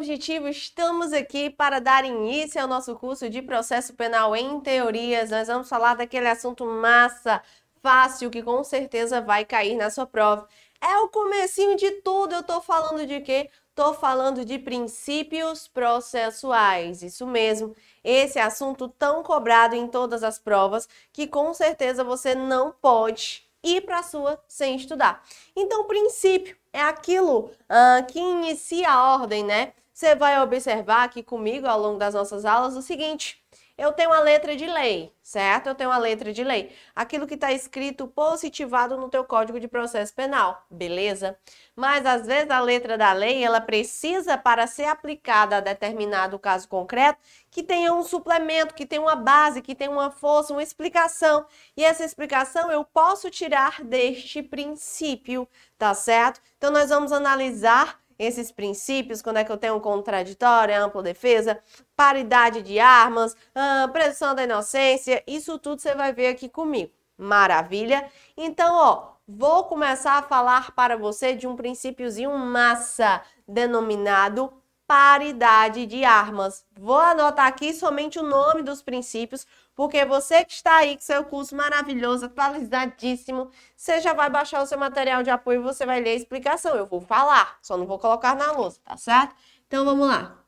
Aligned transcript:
Objetivo, 0.00 0.48
estamos 0.48 1.12
aqui 1.12 1.50
para 1.50 1.78
dar 1.78 2.06
início 2.06 2.58
ao 2.58 2.66
nosso 2.66 2.96
curso 2.96 3.28
de 3.28 3.42
processo 3.42 3.92
penal 3.92 4.34
em 4.34 4.58
teorias. 4.58 5.28
Nós 5.28 5.46
vamos 5.46 5.68
falar 5.68 5.94
daquele 5.94 6.26
assunto 6.26 6.64
massa, 6.64 7.42
fácil, 7.82 8.30
que 8.30 8.42
com 8.42 8.64
certeza 8.64 9.20
vai 9.20 9.44
cair 9.44 9.76
na 9.76 9.90
sua 9.90 10.06
prova. 10.06 10.48
É 10.80 10.96
o 11.00 11.08
comecinho 11.10 11.76
de 11.76 11.90
tudo. 12.00 12.34
Eu 12.34 12.42
tô 12.42 12.62
falando 12.62 13.06
de 13.06 13.20
quê? 13.20 13.50
Tô 13.74 13.92
falando 13.92 14.42
de 14.42 14.58
princípios 14.58 15.68
processuais. 15.68 17.02
Isso 17.02 17.26
mesmo. 17.26 17.76
Esse 18.02 18.38
assunto 18.38 18.88
tão 18.88 19.22
cobrado 19.22 19.76
em 19.76 19.86
todas 19.86 20.22
as 20.22 20.38
provas 20.38 20.88
que 21.12 21.26
com 21.26 21.52
certeza 21.52 22.02
você 22.02 22.34
não 22.34 22.72
pode 22.72 23.46
ir 23.62 23.82
para 23.82 23.98
a 23.98 24.02
sua 24.02 24.42
sem 24.48 24.76
estudar. 24.76 25.22
Então, 25.54 25.84
princípio 25.84 26.56
é 26.72 26.80
aquilo 26.80 27.50
uh, 27.50 28.06
que 28.10 28.18
inicia 28.18 28.90
a 28.90 29.12
ordem, 29.12 29.44
né? 29.44 29.74
Você 30.00 30.14
vai 30.14 30.40
observar 30.40 31.04
aqui 31.04 31.22
comigo 31.22 31.66
ao 31.66 31.78
longo 31.78 31.98
das 31.98 32.14
nossas 32.14 32.46
aulas 32.46 32.74
o 32.74 32.80
seguinte: 32.80 33.38
eu 33.76 33.92
tenho 33.92 34.08
uma 34.08 34.20
letra 34.20 34.56
de 34.56 34.64
lei, 34.64 35.12
certo? 35.22 35.66
Eu 35.66 35.74
tenho 35.74 35.90
uma 35.90 35.98
letra 35.98 36.32
de 36.32 36.42
lei. 36.42 36.74
Aquilo 36.96 37.26
que 37.26 37.34
está 37.34 37.52
escrito 37.52 38.08
positivado 38.08 38.96
no 38.96 39.10
teu 39.10 39.22
Código 39.24 39.60
de 39.60 39.68
Processo 39.68 40.14
Penal, 40.14 40.64
beleza? 40.70 41.38
Mas 41.76 42.06
às 42.06 42.26
vezes 42.26 42.50
a 42.50 42.60
letra 42.60 42.96
da 42.96 43.12
lei, 43.12 43.44
ela 43.44 43.60
precisa 43.60 44.38
para 44.38 44.66
ser 44.66 44.84
aplicada 44.84 45.58
a 45.58 45.60
determinado 45.60 46.38
caso 46.38 46.66
concreto, 46.66 47.18
que 47.50 47.62
tenha 47.62 47.92
um 47.92 48.02
suplemento, 48.02 48.72
que 48.72 48.86
tenha 48.86 49.02
uma 49.02 49.16
base, 49.16 49.60
que 49.60 49.74
tenha 49.74 49.90
uma 49.90 50.10
força, 50.10 50.54
uma 50.54 50.62
explicação. 50.62 51.44
E 51.76 51.84
essa 51.84 52.02
explicação 52.06 52.72
eu 52.72 52.86
posso 52.86 53.28
tirar 53.28 53.84
deste 53.84 54.42
princípio, 54.42 55.46
tá 55.76 55.92
certo? 55.92 56.40
Então 56.56 56.70
nós 56.70 56.88
vamos 56.88 57.12
analisar 57.12 57.99
esses 58.20 58.52
princípios, 58.52 59.22
quando 59.22 59.38
é 59.38 59.44
que 59.44 59.50
eu 59.50 59.56
tenho 59.56 59.76
um 59.76 59.80
contraditório, 59.80 60.78
ampla 60.78 61.02
defesa, 61.02 61.58
paridade 61.96 62.60
de 62.60 62.78
armas, 62.78 63.34
ah, 63.54 63.88
presunção 63.90 64.34
da 64.34 64.44
inocência, 64.44 65.24
isso 65.26 65.58
tudo 65.58 65.80
você 65.80 65.94
vai 65.94 66.12
ver 66.12 66.26
aqui 66.26 66.46
comigo. 66.46 66.92
Maravilha? 67.16 68.10
Então, 68.36 68.76
ó, 68.76 69.12
vou 69.26 69.64
começar 69.64 70.18
a 70.18 70.22
falar 70.22 70.72
para 70.72 70.98
você 70.98 71.34
de 71.34 71.46
um 71.46 71.56
princípiozinho 71.56 72.36
massa, 72.36 73.22
denominado 73.48 74.52
paridade 74.90 75.86
de 75.86 76.02
armas. 76.02 76.66
Vou 76.76 76.98
anotar 76.98 77.46
aqui 77.46 77.72
somente 77.72 78.18
o 78.18 78.24
nome 78.24 78.60
dos 78.60 78.82
princípios, 78.82 79.46
porque 79.72 80.04
você 80.04 80.44
que 80.44 80.52
está 80.52 80.78
aí 80.78 80.96
com 80.96 81.00
seu 81.00 81.22
curso 81.22 81.54
maravilhoso, 81.54 82.26
atualizadíssimo, 82.26 83.52
você 83.76 84.00
já 84.00 84.12
vai 84.12 84.28
baixar 84.28 84.60
o 84.60 84.66
seu 84.66 84.76
material 84.76 85.22
de 85.22 85.30
apoio 85.30 85.60
e 85.60 85.62
você 85.62 85.86
vai 85.86 86.00
ler 86.00 86.10
a 86.10 86.14
explicação. 86.14 86.74
Eu 86.74 86.86
vou 86.86 87.00
falar, 87.00 87.56
só 87.62 87.76
não 87.76 87.86
vou 87.86 88.00
colocar 88.00 88.34
na 88.34 88.50
lousa, 88.50 88.80
tá 88.84 88.96
certo? 88.96 89.36
Então 89.68 89.84
vamos 89.84 90.08
lá. 90.08 90.44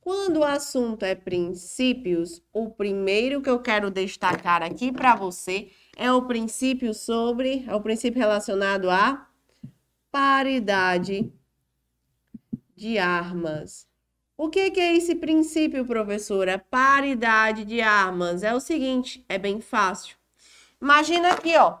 Quando 0.00 0.38
o 0.38 0.44
assunto 0.44 1.04
é 1.04 1.14
princípios, 1.14 2.42
o 2.52 2.68
primeiro 2.68 3.40
que 3.40 3.48
eu 3.48 3.60
quero 3.60 3.92
destacar 3.92 4.60
aqui 4.60 4.90
para 4.90 5.14
você 5.14 5.70
é 5.96 6.12
o 6.12 6.22
princípio 6.22 6.92
sobre, 6.92 7.64
é 7.68 7.76
o 7.76 7.80
princípio 7.80 8.18
relacionado 8.18 8.90
à 8.90 9.28
paridade 10.10 11.32
de 12.78 12.96
armas. 12.96 13.88
O 14.36 14.48
que, 14.48 14.70
que 14.70 14.78
é 14.78 14.96
esse 14.96 15.16
princípio, 15.16 15.84
professora? 15.84 16.64
Paridade 16.70 17.64
de 17.64 17.80
armas. 17.80 18.44
É 18.44 18.54
o 18.54 18.60
seguinte, 18.60 19.24
é 19.28 19.36
bem 19.36 19.60
fácil. 19.60 20.16
Imagina 20.80 21.32
aqui, 21.32 21.56
ó. 21.56 21.78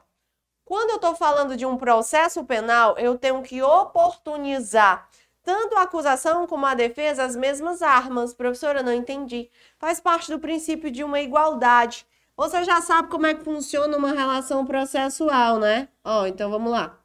Quando 0.64 0.90
eu 0.90 0.96
estou 0.96 1.14
falando 1.14 1.56
de 1.56 1.64
um 1.64 1.76
processo 1.76 2.44
penal, 2.44 2.98
eu 2.98 3.16
tenho 3.16 3.40
que 3.42 3.62
oportunizar 3.62 5.08
tanto 5.44 5.76
a 5.76 5.82
acusação 5.82 6.48
como 6.48 6.66
a 6.66 6.74
defesa 6.74 7.22
as 7.22 7.36
mesmas 7.36 7.80
armas. 7.80 8.34
Professora, 8.34 8.82
não 8.82 8.92
entendi. 8.92 9.48
Faz 9.78 10.00
parte 10.00 10.30
do 10.30 10.40
princípio 10.40 10.90
de 10.90 11.04
uma 11.04 11.20
igualdade. 11.20 12.04
Você 12.36 12.64
já 12.64 12.82
sabe 12.82 13.08
como 13.08 13.26
é 13.26 13.34
que 13.34 13.44
funciona 13.44 13.96
uma 13.96 14.10
relação 14.10 14.66
processual, 14.66 15.60
né? 15.60 15.88
Ó, 16.04 16.26
então 16.26 16.50
vamos 16.50 16.72
lá. 16.72 16.98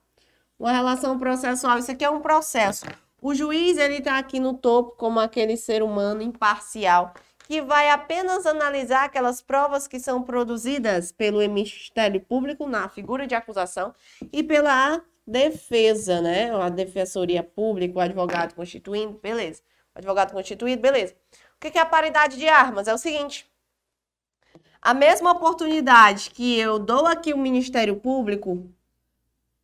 Uma 0.57 0.71
relação 0.71 1.19
processual, 1.19 1.77
isso 1.77 1.91
aqui 1.91 2.03
é 2.03 2.09
um 2.09 2.21
processo. 2.21 2.85
O 3.25 3.33
juiz 3.33 3.77
ele 3.77 3.99
está 3.99 4.17
aqui 4.17 4.37
no 4.37 4.53
topo 4.53 4.97
como 4.97 5.17
aquele 5.17 5.55
ser 5.55 5.81
humano 5.81 6.21
imparcial 6.21 7.13
que 7.47 7.61
vai 7.61 7.89
apenas 7.89 8.45
analisar 8.45 9.05
aquelas 9.05 9.41
provas 9.41 9.87
que 9.87 9.97
são 9.97 10.21
produzidas 10.21 11.09
pelo 11.13 11.37
Ministério 11.37 12.19
Público 12.19 12.67
na 12.67 12.89
figura 12.89 13.25
de 13.25 13.33
acusação 13.33 13.95
e 14.29 14.43
pela 14.43 15.01
defesa, 15.25 16.19
né? 16.19 16.53
A 16.53 16.67
defensoria 16.67 17.41
pública, 17.41 17.97
o 17.97 18.01
advogado 18.01 18.55
constituindo, 18.55 19.17
beleza. 19.19 19.61
O 19.95 19.99
advogado 19.99 20.33
constituído, 20.33 20.81
beleza. 20.81 21.15
O 21.55 21.59
que 21.61 21.77
é 21.77 21.81
a 21.81 21.85
paridade 21.85 22.35
de 22.35 22.49
armas? 22.49 22.89
É 22.89 22.93
o 22.93 22.97
seguinte: 22.97 23.49
a 24.81 24.93
mesma 24.93 25.31
oportunidade 25.31 26.29
que 26.29 26.59
eu 26.59 26.77
dou 26.77 27.07
aqui 27.07 27.33
o 27.33 27.37
Ministério 27.37 27.95
Público, 27.95 28.69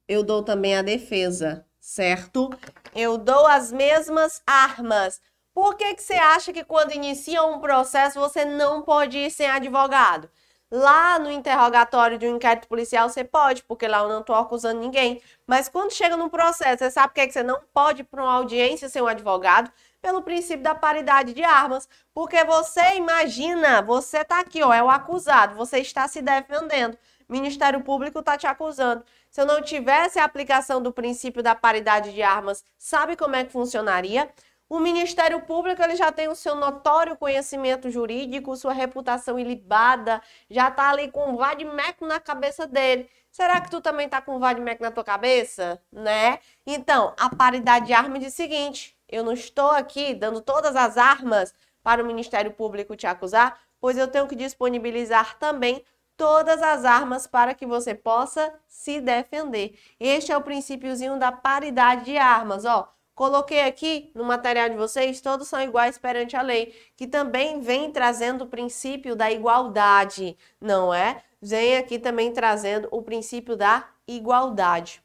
eu 0.08 0.24
dou 0.24 0.44
também 0.44 0.78
à 0.78 0.82
defesa 0.82 1.66
certo? 1.90 2.52
Eu 2.94 3.18
dou 3.18 3.48
as 3.48 3.72
mesmas 3.72 4.42
armas. 4.46 5.20
Por 5.54 5.76
que, 5.76 5.96
que 5.96 6.04
você 6.04 6.14
acha 6.14 6.54
que 6.54 6.64
quando 6.64 6.94
inicia 6.94 7.44
um 7.44 7.60
processo 7.60 8.20
você 8.20 8.46
não 8.46 8.84
pode 8.84 9.18
ir 9.18 9.32
sem 9.32 9.50
advogado? 9.50 10.30
Lá 10.72 11.18
no 11.18 11.32
interrogatório 11.32 12.20
de 12.20 12.28
um 12.28 12.36
inquérito 12.36 12.68
policial 12.68 13.10
você 13.10 13.24
pode, 13.24 13.64
porque 13.64 13.88
lá 13.88 14.00
eu 14.00 14.08
não 14.08 14.20
estou 14.20 14.36
acusando 14.36 14.80
ninguém. 14.80 15.20
Mas 15.48 15.68
quando 15.68 15.92
chega 15.92 16.16
no 16.16 16.30
processo, 16.30 16.78
você 16.78 16.92
sabe 16.92 17.08
por 17.08 17.16
que, 17.16 17.28
que 17.28 17.34
você 17.34 17.42
não 17.42 17.60
pode 17.74 18.02
ir 18.02 18.06
para 18.06 18.22
uma 18.22 18.34
audiência 18.34 18.88
sem 18.88 19.02
um 19.02 19.08
advogado? 19.08 19.72
Pelo 20.00 20.22
princípio 20.22 20.62
da 20.62 20.76
paridade 20.76 21.34
de 21.34 21.44
armas. 21.44 21.90
Porque 22.14 22.44
você 22.44 22.98
imagina, 22.98 23.82
você 23.82 24.20
está 24.20 24.40
aqui, 24.40 24.62
ó, 24.62 24.72
é 24.72 24.84
o 24.84 24.92
acusado, 24.92 25.56
você 25.56 25.80
está 25.80 26.08
se 26.08 26.22
defendendo. 26.22 26.96
Ministério 27.30 27.82
Público 27.82 28.20
está 28.20 28.36
te 28.36 28.48
acusando. 28.48 29.06
Se 29.30 29.40
eu 29.40 29.46
não 29.46 29.62
tivesse 29.62 30.18
a 30.18 30.24
aplicação 30.24 30.82
do 30.82 30.92
princípio 30.92 31.44
da 31.44 31.54
paridade 31.54 32.12
de 32.12 32.24
armas, 32.24 32.64
sabe 32.78 33.16
como 33.16 33.36
é 33.36 33.46
que 33.46 33.52
funcionaria? 33.52 34.30
O 34.68 34.80
Ministério 34.80 35.42
Público 35.42 35.82
ele 35.82 35.96
já 35.96 36.12
tem 36.12 36.28
o 36.28 36.36
seu 36.36 36.56
notório 36.56 37.16
conhecimento 37.16 37.90
jurídico, 37.90 38.56
sua 38.56 38.74
reputação 38.74 39.40
ilibada, 39.40 40.22
já 40.50 40.68
está 40.68 40.90
ali 40.90 41.12
com 41.12 41.32
um 41.32 41.38
vademecum 41.38 42.06
na 42.06 42.20
cabeça 42.20 42.68
dele. 42.68 43.10
Será 43.32 43.62
que 43.62 43.70
tu 43.70 43.82
também 43.82 44.06
está 44.06 44.22
com 44.22 44.36
um 44.36 44.40
vademecum 44.40 44.84
na 44.84 44.92
tua 44.92 45.04
cabeça? 45.04 45.82
Né? 45.92 46.40
Então, 46.68 47.16
a 47.20 47.36
paridade 47.36 47.88
de 47.88 47.94
armas 47.94 48.20
diz 48.20 48.34
o 48.34 48.36
seguinte, 48.36 48.96
eu 49.08 49.24
não 49.24 49.34
estou 49.34 49.72
aqui 49.72 50.14
dando 50.14 50.40
todas 50.42 50.76
as 50.76 50.98
armas 50.98 51.54
para 51.82 52.04
o 52.04 52.06
Ministério 52.06 52.52
Público 52.52 52.96
te 52.96 53.08
acusar, 53.08 53.60
pois 53.80 53.98
eu 53.98 54.08
tenho 54.08 54.28
que 54.28 54.36
disponibilizar 54.36 55.38
também 55.40 55.84
todas 56.20 56.62
as 56.62 56.84
armas 56.84 57.26
para 57.26 57.54
que 57.54 57.66
você 57.66 57.96
possa 57.96 58.54
se 58.68 59.00
defender. 59.00 59.80
Este 59.98 60.34
é 60.34 60.38
o 60.38 60.42
princípiozinho 60.42 61.18
da 61.18 61.32
paridade 61.32 62.04
de 62.04 62.18
armas, 62.18 62.66
ó. 62.66 62.92
Coloquei 63.16 63.62
aqui 63.62 64.12
no 64.14 64.26
material 64.26 64.68
de 64.68 64.76
vocês, 64.76 65.22
todos 65.22 65.48
são 65.48 65.62
iguais 65.62 65.98
perante 65.98 66.36
a 66.36 66.42
lei, 66.42 66.76
que 66.98 67.08
também 67.08 67.62
vem 67.62 67.90
trazendo 67.90 68.44
o 68.44 68.48
princípio 68.48 69.16
da 69.16 69.32
igualdade, 69.32 70.38
não 70.60 70.94
é? 70.94 71.24
Vem 71.42 71.78
aqui 71.78 71.98
também 71.98 72.34
trazendo 72.34 72.90
o 72.92 73.02
princípio 73.02 73.56
da 73.56 73.88
igualdade. 74.06 75.02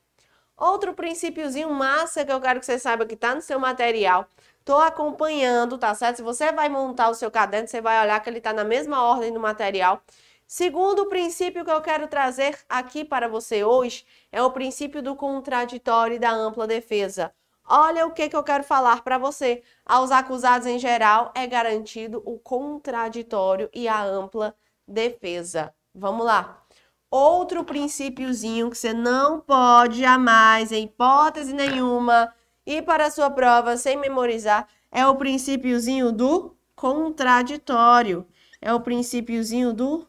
Outro 0.57 0.95
princípiozinho 0.95 1.71
massa 1.71 2.25
que 2.25 2.33
eu 2.33 2.41
quero 2.41 2.59
que 2.59 2.67
você 2.67 2.79
saiba 2.79 3.07
que 3.07 3.15
está 3.15 3.35
no 3.37 3.41
seu 3.41 3.61
material. 3.61 4.27
Estou 4.59 4.81
acompanhando, 4.81 5.79
tá 5.79 5.95
certo? 5.95 6.17
Se 6.17 6.23
você 6.23 6.51
vai 6.51 6.69
montar 6.69 7.09
o 7.09 7.15
seu 7.15 7.31
caderno, 7.31 7.69
você 7.69 7.81
vai 7.81 8.03
olhar 8.03 8.19
que 8.21 8.29
ele 8.29 8.39
está 8.39 8.53
na 8.53 8.65
mesma 8.65 9.03
ordem 9.03 9.33
do 9.33 9.39
material. 9.39 10.03
Segundo 10.47 11.07
princípio 11.07 11.65
que 11.65 11.71
eu 11.71 11.81
quero 11.81 12.07
trazer 12.07 12.59
aqui 12.69 13.05
para 13.05 13.27
você 13.29 13.65
hoje 13.65 14.05
é 14.31 14.43
o 14.43 14.51
princípio 14.51 15.03
do 15.03 15.17
contraditório 15.17 16.17
e 16.17 16.19
da 16.19 16.31
ampla 16.31 16.67
defesa. 16.67 17.33
Olha 17.67 18.07
o 18.07 18.13
que, 18.13 18.29
que 18.29 18.37
eu 18.37 18.43
quero 18.43 18.63
falar 18.63 19.03
para 19.03 19.17
você. 19.17 19.63
Aos 19.87 20.11
acusados 20.11 20.67
em 20.67 20.79
geral 20.79 21.33
é 21.35 21.47
garantido 21.47 22.23
o 22.27 22.39
contraditório 22.39 23.71
e 23.73 23.89
a 23.89 24.05
ampla 24.05 24.55
defesa. 24.87 25.75
Vamos 25.95 26.27
lá. 26.27 26.63
Outro 27.11 27.65
princípiozinho 27.65 28.69
que 28.71 28.77
você 28.77 28.93
não 28.93 29.41
pode 29.41 30.01
jamais, 30.01 30.73
em 30.73 30.85
hipótese 30.85 31.53
nenhuma, 31.55 32.35
ir 32.67 32.83
para 32.83 33.07
a 33.07 33.11
sua 33.11 33.31
prova 33.31 33.77
sem 33.77 33.97
memorizar 33.97 34.69
é 34.91 35.07
o 35.07 35.17
princípiozinho 35.17 36.13
do 36.13 36.55
contraditório. 36.77 38.27
É 38.61 38.75
o 38.75 38.81
princípiozinho 38.81 39.73
do 39.73 40.07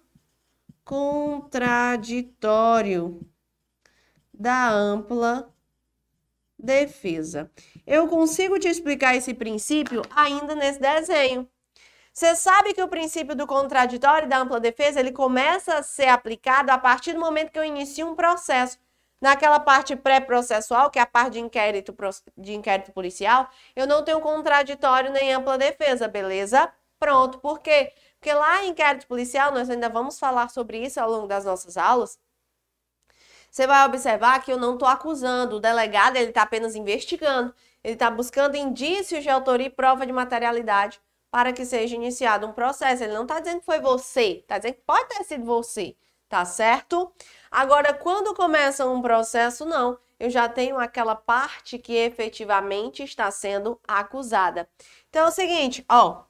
contraditório 0.86 3.20
da 4.34 4.70
ampla 4.70 5.52
defesa. 6.58 7.52
Eu 7.86 8.08
consigo 8.08 8.60
te 8.60 8.68
explicar 8.68 9.16
esse 9.16 9.34
princípio 9.34 10.02
ainda 10.16 10.56
nesse 10.56 10.80
desenho. 10.80 11.50
Você 12.14 12.36
sabe 12.36 12.74
que 12.74 12.82
o 12.82 12.88
princípio 12.88 13.36
do 13.36 13.46
contraditório 13.48 14.28
da 14.30 14.40
ampla 14.40 14.60
defesa, 14.60 15.00
ele 15.00 15.12
começa 15.12 15.76
a 15.76 15.84
ser 15.84 16.08
aplicado 16.08 16.72
a 16.72 16.78
partir 16.78 17.14
do 17.14 17.20
momento 17.20 17.52
que 17.52 17.60
eu 17.60 17.64
inicio 17.66 18.08
um 18.08 18.16
processo. 18.16 18.78
naquela 19.22 19.60
parte 19.60 19.96
pré-processual, 19.96 20.90
que 20.92 21.00
é 21.00 21.02
a 21.02 21.06
parte 21.06 21.34
de 21.34 21.40
inquérito, 21.40 21.96
de 22.38 22.54
inquérito 22.54 22.92
policial, 22.92 23.50
eu 23.76 23.88
não 23.88 24.04
tenho 24.04 24.20
contraditório 24.22 25.12
nem 25.12 25.34
ampla 25.34 25.58
defesa, 25.58 26.08
beleza? 26.08 26.72
Pronto. 27.00 27.40
Por 27.40 27.60
quê? 27.60 27.94
Porque 28.26 28.34
lá 28.34 28.66
em 28.66 28.70
inquérito 28.70 29.06
policial, 29.06 29.52
nós 29.52 29.70
ainda 29.70 29.88
vamos 29.88 30.18
falar 30.18 30.50
sobre 30.50 30.80
isso 30.84 31.00
ao 31.00 31.08
longo 31.08 31.28
das 31.28 31.46
nossas 31.46 31.78
aulas. 31.78 32.18
Você 33.52 33.68
vai 33.68 33.86
observar 33.86 34.42
que 34.42 34.52
eu 34.52 34.58
não 34.58 34.74
estou 34.74 34.88
acusando, 34.88 35.58
o 35.58 35.60
delegado 35.60 36.16
ele 36.16 36.30
está 36.30 36.42
apenas 36.42 36.76
investigando, 36.76 37.54
ele 37.84 37.94
está 37.94 38.10
buscando 38.10 38.58
indícios 38.58 39.22
de 39.22 39.30
autoria 39.30 39.68
e 39.68 39.70
prova 39.70 40.08
de 40.08 40.12
materialidade 40.12 41.00
para 41.30 41.54
que 41.54 41.64
seja 41.64 41.94
iniciado 41.96 42.48
um 42.48 42.52
processo. 42.52 43.04
Ele 43.04 43.14
não 43.14 43.26
está 43.26 43.40
dizendo 43.40 43.60
que 43.60 43.66
foi 43.68 43.80
você, 43.80 44.40
está 44.40 44.58
dizendo 44.58 44.74
que 44.74 44.82
pode 44.82 45.08
ter 45.08 45.24
sido 45.24 45.46
você, 45.46 45.96
tá 46.28 46.44
certo? 46.46 47.14
Agora, 47.52 47.94
quando 47.94 48.34
começa 48.34 48.88
um 48.88 49.04
processo, 49.04 49.66
não. 49.66 50.00
Eu 50.20 50.32
já 50.32 50.50
tenho 50.50 50.80
aquela 50.80 51.14
parte 51.14 51.78
que 51.78 51.94
efetivamente 51.94 53.04
está 53.04 53.30
sendo 53.30 53.80
acusada. 53.88 54.68
Então 55.10 55.26
é 55.26 55.28
o 55.28 55.32
seguinte, 55.32 55.86
ó, 55.88 56.24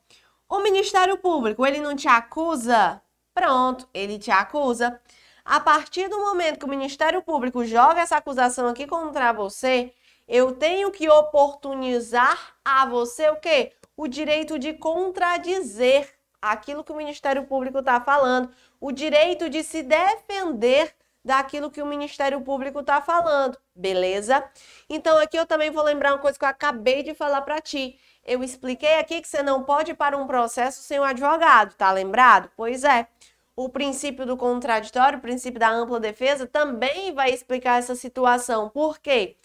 o 0.50 0.60
Ministério 0.60 1.18
Público, 1.18 1.66
ele 1.66 1.80
não 1.80 1.96
te 1.96 2.08
acusa? 2.08 3.02
Pronto, 3.34 3.88
ele 3.94 4.18
te 4.18 4.32
acusa. 4.32 5.00
A 5.44 5.60
partir 5.60 6.08
do 6.08 6.20
momento 6.20 6.60
que 6.60 6.66
o 6.66 6.70
Ministério 6.70 7.22
Público 7.22 7.64
joga 7.66 8.02
essa 8.02 8.18
acusação 8.18 8.68
aqui 8.68 8.88
contra 8.88 9.32
você, 9.32 9.94
eu 10.28 10.54
tenho 10.54 10.92
que 10.92 11.08
oportunizar 11.10 12.56
a 12.64 12.86
você 12.86 13.30
o 13.30 13.36
quê? 13.36 13.74
O 13.96 14.08
direito 14.08 14.58
de 14.58 14.74
contradizer 14.74 16.12
aquilo 16.42 16.84
que 16.84 16.92
o 16.92 16.96
Ministério 16.96 17.46
Público 17.46 17.80
está 17.80 18.00
falando, 18.00 18.50
o 18.80 18.92
direito 18.92 19.50
de 19.50 19.64
se 19.64 19.84
defender 19.84 20.96
daquilo 21.25 21.72
que 21.72 21.81
o 21.81 21.86
Ministério 21.88 22.39
Público 22.42 22.81
está 22.81 23.01
falando, 23.01 23.57
beleza? 23.75 24.48
Então 24.88 25.18
aqui 25.18 25.36
eu 25.36 25.45
também 25.45 25.72
vou 25.72 25.83
lembrar 25.83 26.13
uma 26.13 26.19
coisa 26.19 26.38
que 26.38 26.45
eu 26.45 26.50
acabei 26.50 27.01
de 27.01 27.16
falar 27.16 27.42
para 27.42 27.60
ti. 27.60 28.00
Eu 28.24 28.44
expliquei 28.44 29.00
aqui 29.00 29.22
que 29.22 29.27
você 29.27 29.42
não 29.42 29.63
pode 29.63 29.92
ir 29.92 29.95
para 29.95 30.16
um 30.16 30.27
processo 30.27 30.83
sem 30.83 31.00
um 31.00 31.04
advogado, 31.04 31.74
tá 31.74 31.92
lembrado? 31.92 32.51
Pois 32.56 32.83
é. 32.83 33.07
O 33.56 33.69
princípio 33.69 34.25
do 34.25 34.38
contraditório, 34.38 35.18
o 35.18 35.22
princípio 35.22 35.60
da 35.60 35.69
ampla 35.69 36.00
defesa 36.00 36.45
também 36.45 37.13
vai 37.13 37.31
explicar 37.31 37.80
essa 37.80 37.95
situação. 37.95 38.69
Por 38.69 39.00
quê? 39.00 39.38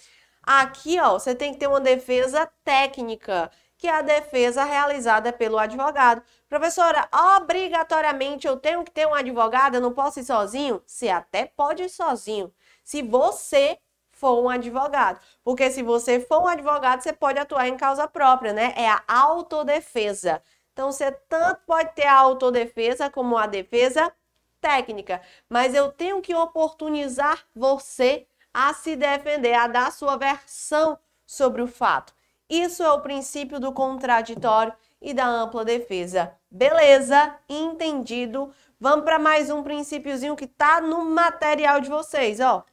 Aqui, 0.43 0.99
ó, 1.01 1.19
você 1.19 1.35
tem 1.35 1.53
que 1.53 1.59
ter 1.61 1.69
uma 1.69 1.81
defesa 1.81 2.51
técnica, 2.65 3.51
que 3.81 3.89
é 3.89 3.93
a 3.97 4.03
defesa 4.03 4.63
realizada 4.63 5.33
pelo 5.33 5.59
advogado. 5.59 6.23
Professora, 6.49 7.09
obrigatoriamente 7.39 8.47
eu 8.47 8.59
tenho 8.59 8.85
que 8.85 8.91
ter 8.91 9.07
um 9.07 9.15
advogado, 9.15 9.77
eu 9.77 9.81
não 9.81 9.95
posso 9.95 10.21
ir 10.21 10.25
sozinho? 10.25 10.83
Você 10.87 11.09
até 11.09 11.47
pode 11.47 11.85
ir 11.85 11.89
sozinho. 11.89 12.53
Se 12.85 13.03
você 13.03 13.79
for 14.13 14.39
um 14.43 14.51
advogado. 14.51 15.19
Porque 15.43 15.71
se 15.71 15.83
você 15.83 16.21
for 16.21 16.43
um 16.43 16.47
advogado, 16.47 17.01
você 17.01 17.11
pode 17.11 17.39
atuar 17.39 17.69
em 17.69 17.77
causa 17.79 18.07
própria, 18.07 18.53
né? 18.53 18.75
É 18.77 18.87
a 18.87 19.03
autodefesa. 19.09 20.43
Então, 20.75 20.93
você 20.93 21.11
tanto 21.11 21.63
pode 21.67 21.95
ter 21.95 22.07
a 22.07 22.19
autodefesa 22.19 23.09
como 23.09 23.39
a 23.39 23.47
defesa 23.47 24.13
técnica. 24.61 25.23
Mas 25.49 25.75
eu 25.75 25.91
tenho 25.91 26.21
que 26.21 26.35
oportunizar 26.35 27.47
você 27.55 28.27
a 28.53 28.75
se 28.75 28.95
defender, 28.95 29.55
a 29.55 29.67
dar 29.67 29.91
sua 29.91 30.17
versão 30.19 30.99
sobre 31.25 31.63
o 31.63 31.67
fato. 31.67 32.13
Isso 32.51 32.83
é 32.83 32.91
o 32.91 33.01
princípio 33.01 33.59
do 33.59 33.73
contraditório 33.73 34.75
e 35.01 35.15
da 35.15 35.27
ampla 35.27 35.65
defesa. 35.65 36.35
Beleza? 36.51 37.35
Entendido? 37.49 38.53
Vamos 38.79 39.05
para 39.05 39.19
mais 39.19 39.49
um 39.49 39.63
princípiozinho 39.63 40.37
que 40.37 40.45
está 40.45 40.81
no 40.81 41.05
material 41.05 41.81
de 41.81 41.89
vocês, 41.89 42.41
ó. 42.41 42.65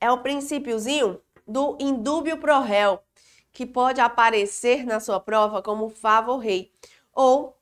é 0.00 0.10
o 0.10 0.18
princípiozinho 0.18 1.20
do 1.46 1.76
indúbio 1.80 2.38
pro 2.38 2.60
réu, 2.60 3.00
que 3.52 3.66
pode 3.66 4.00
aparecer 4.00 4.84
na 4.84 5.00
sua 5.00 5.18
prova 5.18 5.62
como 5.62 5.88
favor 5.88 6.38
rei 6.38 6.70
ou 7.12 7.56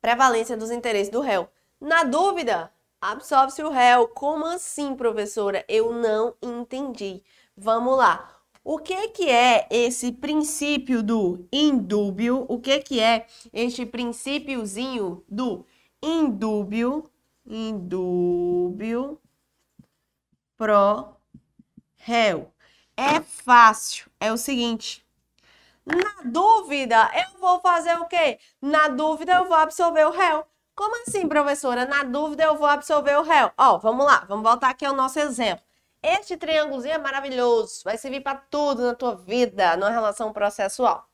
prevalência 0.00 0.56
dos 0.56 0.70
interesses 0.70 1.10
do 1.10 1.20
réu. 1.20 1.48
Na 1.80 2.04
dúvida, 2.04 2.72
absolve-se 3.00 3.62
o 3.62 3.70
réu. 3.70 4.08
Como 4.08 4.46
assim, 4.46 4.94
professora? 4.94 5.64
Eu 5.68 5.92
não 5.92 6.34
entendi. 6.40 7.22
Vamos 7.62 7.96
lá. 7.96 8.28
O 8.64 8.76
que 8.76 9.08
que 9.10 9.30
é 9.30 9.68
esse 9.70 10.10
princípio 10.10 11.00
do 11.00 11.46
indúbio? 11.52 12.44
O 12.48 12.60
que 12.60 12.80
que 12.80 12.98
é 12.98 13.28
este 13.52 13.86
princípiozinho 13.86 15.24
do 15.28 15.64
indúbio? 16.02 17.08
Indúbio 17.46 19.20
pro 20.56 21.14
réu. 21.98 22.52
É 22.96 23.20
fácil. 23.20 24.10
É 24.18 24.32
o 24.32 24.36
seguinte. 24.36 25.06
Na 25.86 26.22
dúvida, 26.24 27.12
eu 27.14 27.38
vou 27.38 27.60
fazer 27.60 27.94
o 28.00 28.06
quê? 28.06 28.40
Na 28.60 28.88
dúvida, 28.88 29.34
eu 29.34 29.46
vou 29.46 29.56
absorver 29.56 30.04
o 30.04 30.10
réu. 30.10 30.44
Como 30.74 31.00
assim, 31.02 31.28
professora? 31.28 31.86
Na 31.86 32.02
dúvida, 32.02 32.42
eu 32.42 32.56
vou 32.56 32.66
absorver 32.66 33.16
o 33.18 33.22
réu. 33.22 33.52
Ó, 33.56 33.78
vamos 33.78 34.04
lá, 34.04 34.24
vamos 34.28 34.42
voltar 34.42 34.70
aqui 34.70 34.84
ao 34.84 34.96
nosso 34.96 35.20
exemplo. 35.20 35.64
Este 36.02 36.36
triângulozinho 36.36 36.94
é 36.94 36.98
maravilhoso, 36.98 37.82
vai 37.84 37.96
servir 37.96 38.22
para 38.22 38.36
tudo 38.36 38.82
na 38.82 38.94
tua 38.94 39.14
vida, 39.14 39.76
na 39.76 39.88
relação 39.88 40.32
processual. 40.32 41.08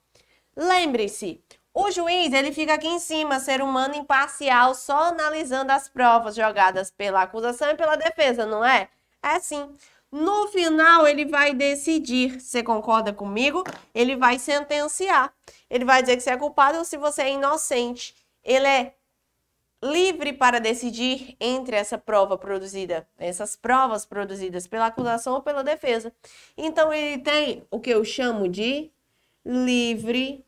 Lembre-se, 0.56 1.42
o 1.74 1.90
juiz, 1.90 2.32
ele 2.32 2.52
fica 2.52 2.74
aqui 2.74 2.88
em 2.88 2.98
cima, 2.98 3.38
ser 3.38 3.62
humano 3.62 3.94
imparcial, 3.94 4.74
só 4.74 5.04
analisando 5.04 5.70
as 5.70 5.88
provas 5.88 6.34
jogadas 6.34 6.90
pela 6.90 7.22
acusação 7.22 7.70
e 7.70 7.76
pela 7.76 7.96
defesa, 7.96 8.44
não 8.46 8.64
é? 8.64 8.88
É 9.22 9.38
sim. 9.38 9.76
No 10.10 10.48
final, 10.48 11.06
ele 11.06 11.26
vai 11.26 11.54
decidir. 11.54 12.40
Você 12.40 12.62
concorda 12.62 13.12
comigo? 13.12 13.62
Ele 13.94 14.16
vai 14.16 14.38
sentenciar. 14.38 15.32
Ele 15.68 15.84
vai 15.84 16.00
dizer 16.02 16.16
que 16.16 16.22
você 16.22 16.30
é 16.30 16.36
culpado 16.36 16.78
ou 16.78 16.84
se 16.84 16.96
você 16.96 17.22
é 17.22 17.32
inocente. 17.32 18.14
Ele 18.42 18.66
é 18.66 18.94
livre 19.82 20.32
para 20.32 20.60
decidir 20.60 21.36
entre 21.40 21.76
essa 21.76 21.96
prova 21.96 22.36
produzida, 22.36 23.08
essas 23.16 23.54
provas 23.56 24.04
produzidas 24.04 24.66
pela 24.66 24.86
acusação 24.86 25.34
ou 25.34 25.42
pela 25.42 25.62
defesa. 25.62 26.12
Então, 26.56 26.92
ele 26.92 27.22
tem 27.22 27.64
o 27.70 27.78
que 27.80 27.90
eu 27.90 28.04
chamo 28.04 28.48
de 28.48 28.90
livre 29.44 30.44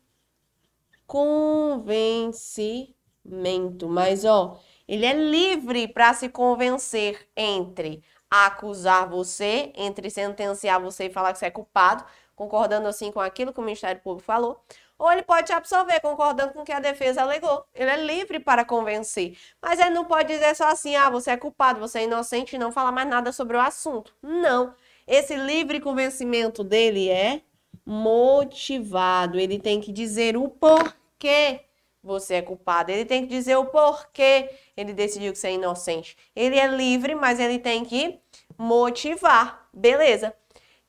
convencimento. 1.07 3.87
Mas, 3.87 4.25
ó, 4.25 4.59
ele 4.87 5.05
é 5.05 5.13
livre 5.13 5.87
para 5.87 6.13
se 6.13 6.29
convencer 6.29 7.27
entre 7.35 8.03
acusar 8.29 9.09
você, 9.09 9.73
entre 9.75 10.09
sentenciar 10.09 10.81
você 10.81 11.07
e 11.07 11.09
falar 11.09 11.33
que 11.33 11.39
você 11.39 11.47
é 11.47 11.51
culpado, 11.51 12.05
concordando 12.33 12.87
assim 12.87 13.11
com 13.11 13.19
aquilo 13.19 13.53
que 13.53 13.59
o 13.59 13.63
Ministério 13.63 14.01
Público 14.01 14.25
falou, 14.25 14.63
ou 15.01 15.11
ele 15.11 15.23
pode 15.23 15.51
absolver, 15.51 15.99
concordando 15.99 16.53
com 16.53 16.61
o 16.61 16.63
que 16.63 16.71
a 16.71 16.79
defesa 16.79 17.23
alegou. 17.23 17.65
Ele 17.73 17.89
é 17.89 17.97
livre 17.97 18.39
para 18.39 18.63
convencer. 18.63 19.35
Mas 19.59 19.79
ele 19.79 19.89
não 19.89 20.05
pode 20.05 20.27
dizer 20.27 20.55
só 20.55 20.67
assim, 20.67 20.95
ah, 20.95 21.09
você 21.09 21.31
é 21.31 21.37
culpado, 21.37 21.79
você 21.79 22.01
é 22.01 22.03
inocente 22.03 22.55
e 22.55 22.59
não 22.59 22.71
falar 22.71 22.91
mais 22.91 23.09
nada 23.09 23.31
sobre 23.31 23.57
o 23.57 23.59
assunto. 23.59 24.13
Não. 24.21 24.75
Esse 25.07 25.35
livre 25.35 25.79
convencimento 25.79 26.63
dele 26.63 27.09
é 27.09 27.41
motivado. 27.83 29.39
Ele 29.39 29.57
tem 29.57 29.81
que 29.81 29.91
dizer 29.91 30.37
o 30.37 30.47
porquê 30.47 31.61
você 32.03 32.35
é 32.35 32.41
culpado. 32.43 32.91
Ele 32.91 33.03
tem 33.03 33.23
que 33.23 33.27
dizer 33.27 33.55
o 33.55 33.65
porquê 33.65 34.51
ele 34.77 34.93
decidiu 34.93 35.31
que 35.31 35.39
você 35.39 35.47
é 35.47 35.53
inocente. 35.53 36.15
Ele 36.35 36.59
é 36.59 36.67
livre, 36.67 37.15
mas 37.15 37.39
ele 37.39 37.57
tem 37.57 37.83
que 37.83 38.19
motivar. 38.55 39.67
Beleza. 39.73 40.35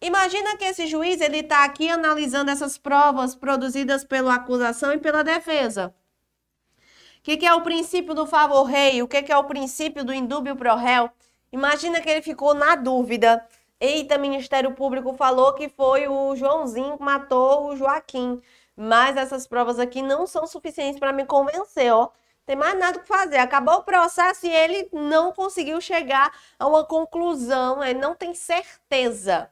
Imagina 0.03 0.57
que 0.57 0.65
esse 0.65 0.89
juiz 0.89 1.21
ele 1.21 1.39
está 1.39 1.63
aqui 1.63 1.89
analisando 1.89 2.51
essas 2.51 2.77
provas 2.77 3.37
produzidas 3.37 4.03
pela 4.03 4.35
acusação 4.35 4.93
e 4.93 4.99
pela 4.99 5.23
defesa. 5.23 5.95
O 7.21 7.23
que, 7.23 7.37
que, 7.37 7.47
é 7.47 7.55
o 7.55 7.61
princípio 7.61 8.13
do 8.13 8.27
favor 8.27 8.65
rei? 8.65 9.01
O 9.01 9.07
que, 9.07 9.23
que 9.23 9.31
é 9.31 9.37
o 9.37 9.45
princípio 9.45 10.05
do 10.05 10.13
indúbio 10.13 10.57
pro 10.57 10.75
réu? 10.75 11.09
Imagina 11.53 12.01
que 12.01 12.11
ele 12.11 12.21
ficou 12.21 12.53
na 12.53 12.75
dúvida. 12.75 13.47
Eita, 13.79 14.19
Ministério 14.19 14.75
Público 14.75 15.15
falou 15.15 15.55
que 15.55 15.69
foi 15.69 16.09
o 16.09 16.35
Joãozinho 16.35 16.99
que 16.99 17.05
matou 17.05 17.69
o 17.69 17.77
Joaquim. 17.77 18.43
Mas 18.77 19.17
essas 19.17 19.47
provas 19.47 19.79
aqui 19.79 20.03
não 20.03 20.27
são 20.27 20.49
suficientes 20.49 20.99
para 20.99 21.13
me 21.13 21.25
convencer, 21.25 21.93
ó. 21.93 22.11
Tem 22.45 22.57
mais 22.57 22.77
nada 22.77 22.99
que 22.99 23.07
fazer. 23.07 23.39
Acabou 23.39 23.77
o 23.77 23.85
processo 23.85 24.47
e 24.47 24.51
ele 24.51 24.89
não 24.93 25.31
conseguiu 25.31 25.81
chegar 25.81 26.33
a 26.59 26.67
uma 26.67 26.85
conclusão, 26.85 27.85
ele 27.85 28.01
não 28.01 28.17
tem 28.17 28.35
certeza. 28.35 29.49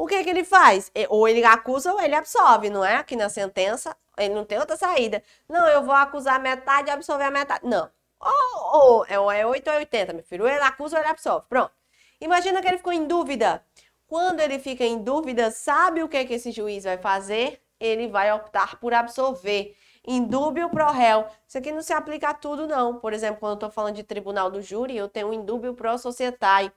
O 0.00 0.06
que, 0.06 0.24
que 0.24 0.30
ele 0.30 0.44
faz? 0.44 0.90
Ou 1.10 1.28
ele 1.28 1.44
acusa 1.44 1.92
ou 1.92 2.00
ele 2.00 2.14
absolve, 2.14 2.70
não 2.70 2.82
é? 2.82 2.96
Aqui 2.96 3.14
na 3.16 3.28
sentença, 3.28 3.94
ele 4.16 4.32
não 4.32 4.46
tem 4.46 4.58
outra 4.58 4.74
saída. 4.74 5.22
Não, 5.46 5.68
eu 5.68 5.82
vou 5.82 5.94
acusar 5.94 6.40
metade 6.40 6.88
e 6.88 6.90
absolver 6.90 7.24
a 7.24 7.30
metade. 7.30 7.66
Não. 7.66 7.90
Ou, 8.18 9.04
ou 9.10 9.30
é 9.30 9.46
8 9.46 9.70
ou 9.70 9.76
80, 9.76 10.12
meu 10.14 10.22
filho. 10.24 10.44
Ou 10.44 10.50
ele 10.50 10.62
acusa 10.62 10.96
ou 10.96 11.02
ele 11.02 11.10
absolve. 11.10 11.44
Pronto. 11.50 11.72
Imagina 12.18 12.62
que 12.62 12.68
ele 12.68 12.78
ficou 12.78 12.94
em 12.94 13.06
dúvida. 13.06 13.62
Quando 14.06 14.40
ele 14.40 14.58
fica 14.58 14.84
em 14.84 15.02
dúvida, 15.02 15.50
sabe 15.50 16.02
o 16.02 16.08
que, 16.08 16.24
que 16.24 16.32
esse 16.32 16.50
juiz 16.50 16.84
vai 16.84 16.96
fazer? 16.96 17.60
ele 17.80 18.08
vai 18.08 18.32
optar 18.32 18.78
por 18.78 18.92
absolver. 18.92 19.74
indúbio 20.06 20.68
pro 20.70 20.90
réu. 20.90 21.26
Isso 21.46 21.58
aqui 21.58 21.72
não 21.72 21.82
se 21.82 21.92
aplica 21.92 22.30
a 22.30 22.34
tudo, 22.34 22.66
não. 22.66 22.98
Por 22.98 23.12
exemplo, 23.12 23.40
quando 23.40 23.52
eu 23.52 23.54
estou 23.54 23.70
falando 23.70 23.96
de 23.96 24.02
tribunal 24.02 24.50
do 24.50 24.62
júri, 24.62 24.96
eu 24.96 25.08
tenho 25.08 25.28
o 25.28 25.34
indúbio 25.34 25.74
pro 25.74 25.98
societário. 25.98 26.72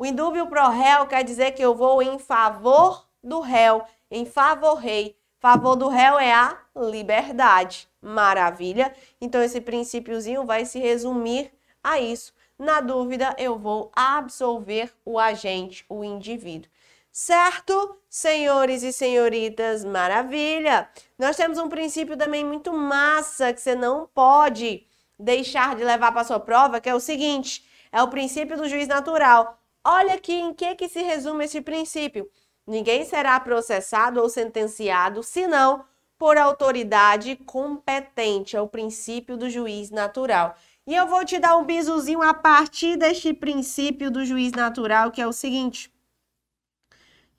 O 0.00 0.06
indúbio 0.06 0.46
pro 0.46 0.68
réu 0.68 1.08
quer 1.08 1.24
dizer 1.24 1.50
que 1.50 1.62
eu 1.62 1.74
vou 1.74 2.00
em 2.00 2.20
favor 2.20 3.04
do 3.20 3.40
réu, 3.40 3.82
em 4.08 4.24
favor 4.24 4.76
rei. 4.76 5.18
Favor 5.40 5.74
do 5.74 5.88
réu 5.88 6.16
é 6.20 6.32
a 6.32 6.56
liberdade. 6.76 7.88
Maravilha? 8.00 8.94
Então, 9.20 9.42
esse 9.42 9.60
princípiozinho 9.60 10.46
vai 10.46 10.64
se 10.64 10.78
resumir 10.78 11.52
a 11.82 11.98
isso. 11.98 12.32
Na 12.56 12.80
dúvida, 12.80 13.34
eu 13.38 13.58
vou 13.58 13.90
absolver 13.92 14.94
o 15.04 15.18
agente, 15.18 15.84
o 15.88 16.04
indivíduo. 16.04 16.70
Certo, 17.10 17.98
senhores 18.08 18.84
e 18.84 18.92
senhoritas? 18.92 19.84
Maravilha! 19.84 20.88
Nós 21.18 21.36
temos 21.36 21.58
um 21.58 21.68
princípio 21.68 22.16
também 22.16 22.44
muito 22.44 22.72
massa 22.72 23.52
que 23.52 23.60
você 23.60 23.74
não 23.74 24.08
pode 24.14 24.86
deixar 25.18 25.74
de 25.74 25.82
levar 25.82 26.12
para 26.12 26.22
sua 26.22 26.38
prova, 26.38 26.80
que 26.80 26.88
é 26.88 26.94
o 26.94 27.00
seguinte: 27.00 27.68
é 27.90 28.00
o 28.00 28.08
princípio 28.08 28.56
do 28.56 28.68
juiz 28.68 28.86
natural. 28.86 29.58
Olha 29.90 30.16
aqui 30.16 30.34
em 30.34 30.52
que, 30.52 30.74
que 30.74 30.86
se 30.86 31.00
resume 31.00 31.46
esse 31.46 31.62
princípio. 31.62 32.28
Ninguém 32.66 33.06
será 33.06 33.40
processado 33.40 34.20
ou 34.20 34.28
sentenciado 34.28 35.22
senão 35.22 35.82
por 36.18 36.36
autoridade 36.36 37.36
competente. 37.36 38.54
É 38.54 38.60
o 38.60 38.68
princípio 38.68 39.34
do 39.38 39.48
juiz 39.48 39.90
natural. 39.90 40.54
E 40.86 40.94
eu 40.94 41.06
vou 41.06 41.24
te 41.24 41.38
dar 41.38 41.56
um 41.56 41.64
bisuzinho 41.64 42.20
a 42.20 42.34
partir 42.34 42.98
deste 42.98 43.32
princípio 43.32 44.10
do 44.10 44.26
juiz 44.26 44.52
natural, 44.52 45.10
que 45.10 45.22
é 45.22 45.26
o 45.26 45.32
seguinte: 45.32 45.90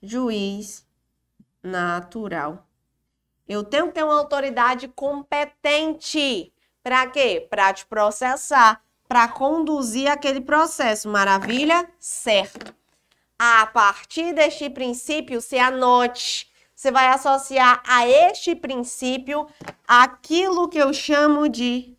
juiz 0.02 0.84
natural. 1.62 2.66
Eu 3.46 3.62
tenho 3.62 3.86
que 3.86 3.92
ter 3.94 4.02
uma 4.02 4.18
autoridade 4.18 4.88
competente. 4.88 6.52
Para 6.82 7.06
quê? 7.06 7.46
Para 7.48 7.72
te 7.72 7.86
processar, 7.86 8.82
para 9.10 9.26
conduzir 9.26 10.08
aquele 10.08 10.40
processo. 10.40 11.08
Maravilha? 11.08 11.90
Certo. 11.98 12.72
A 13.36 13.66
partir 13.66 14.32
deste 14.32 14.70
princípio, 14.70 15.40
se 15.40 15.58
anote. 15.58 16.48
Você 16.76 16.92
vai 16.92 17.08
associar 17.08 17.82
a 17.84 18.06
este 18.06 18.54
princípio 18.54 19.48
aquilo 19.84 20.68
que 20.68 20.78
eu 20.78 20.94
chamo 20.94 21.48
de 21.48 21.96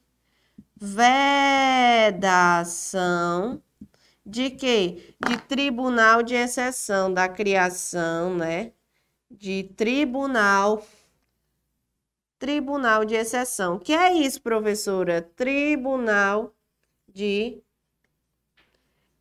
vedação 0.78 1.92
de 4.26 4.50
quê? 4.52 5.14
De 5.20 5.38
tribunal 5.38 6.24
de 6.24 6.36
exceção 6.36 7.14
da 7.14 7.28
criação, 7.28 8.38
né? 8.38 8.72
De 9.30 9.64
tribunal 9.76 10.82
tribunal 12.40 13.04
de 13.04 13.16
exceção. 13.16 13.78
Que 13.78 13.92
é 13.92 14.14
isso, 14.14 14.42
professora? 14.42 15.22
Tribunal 15.22 16.56
de 17.14 17.62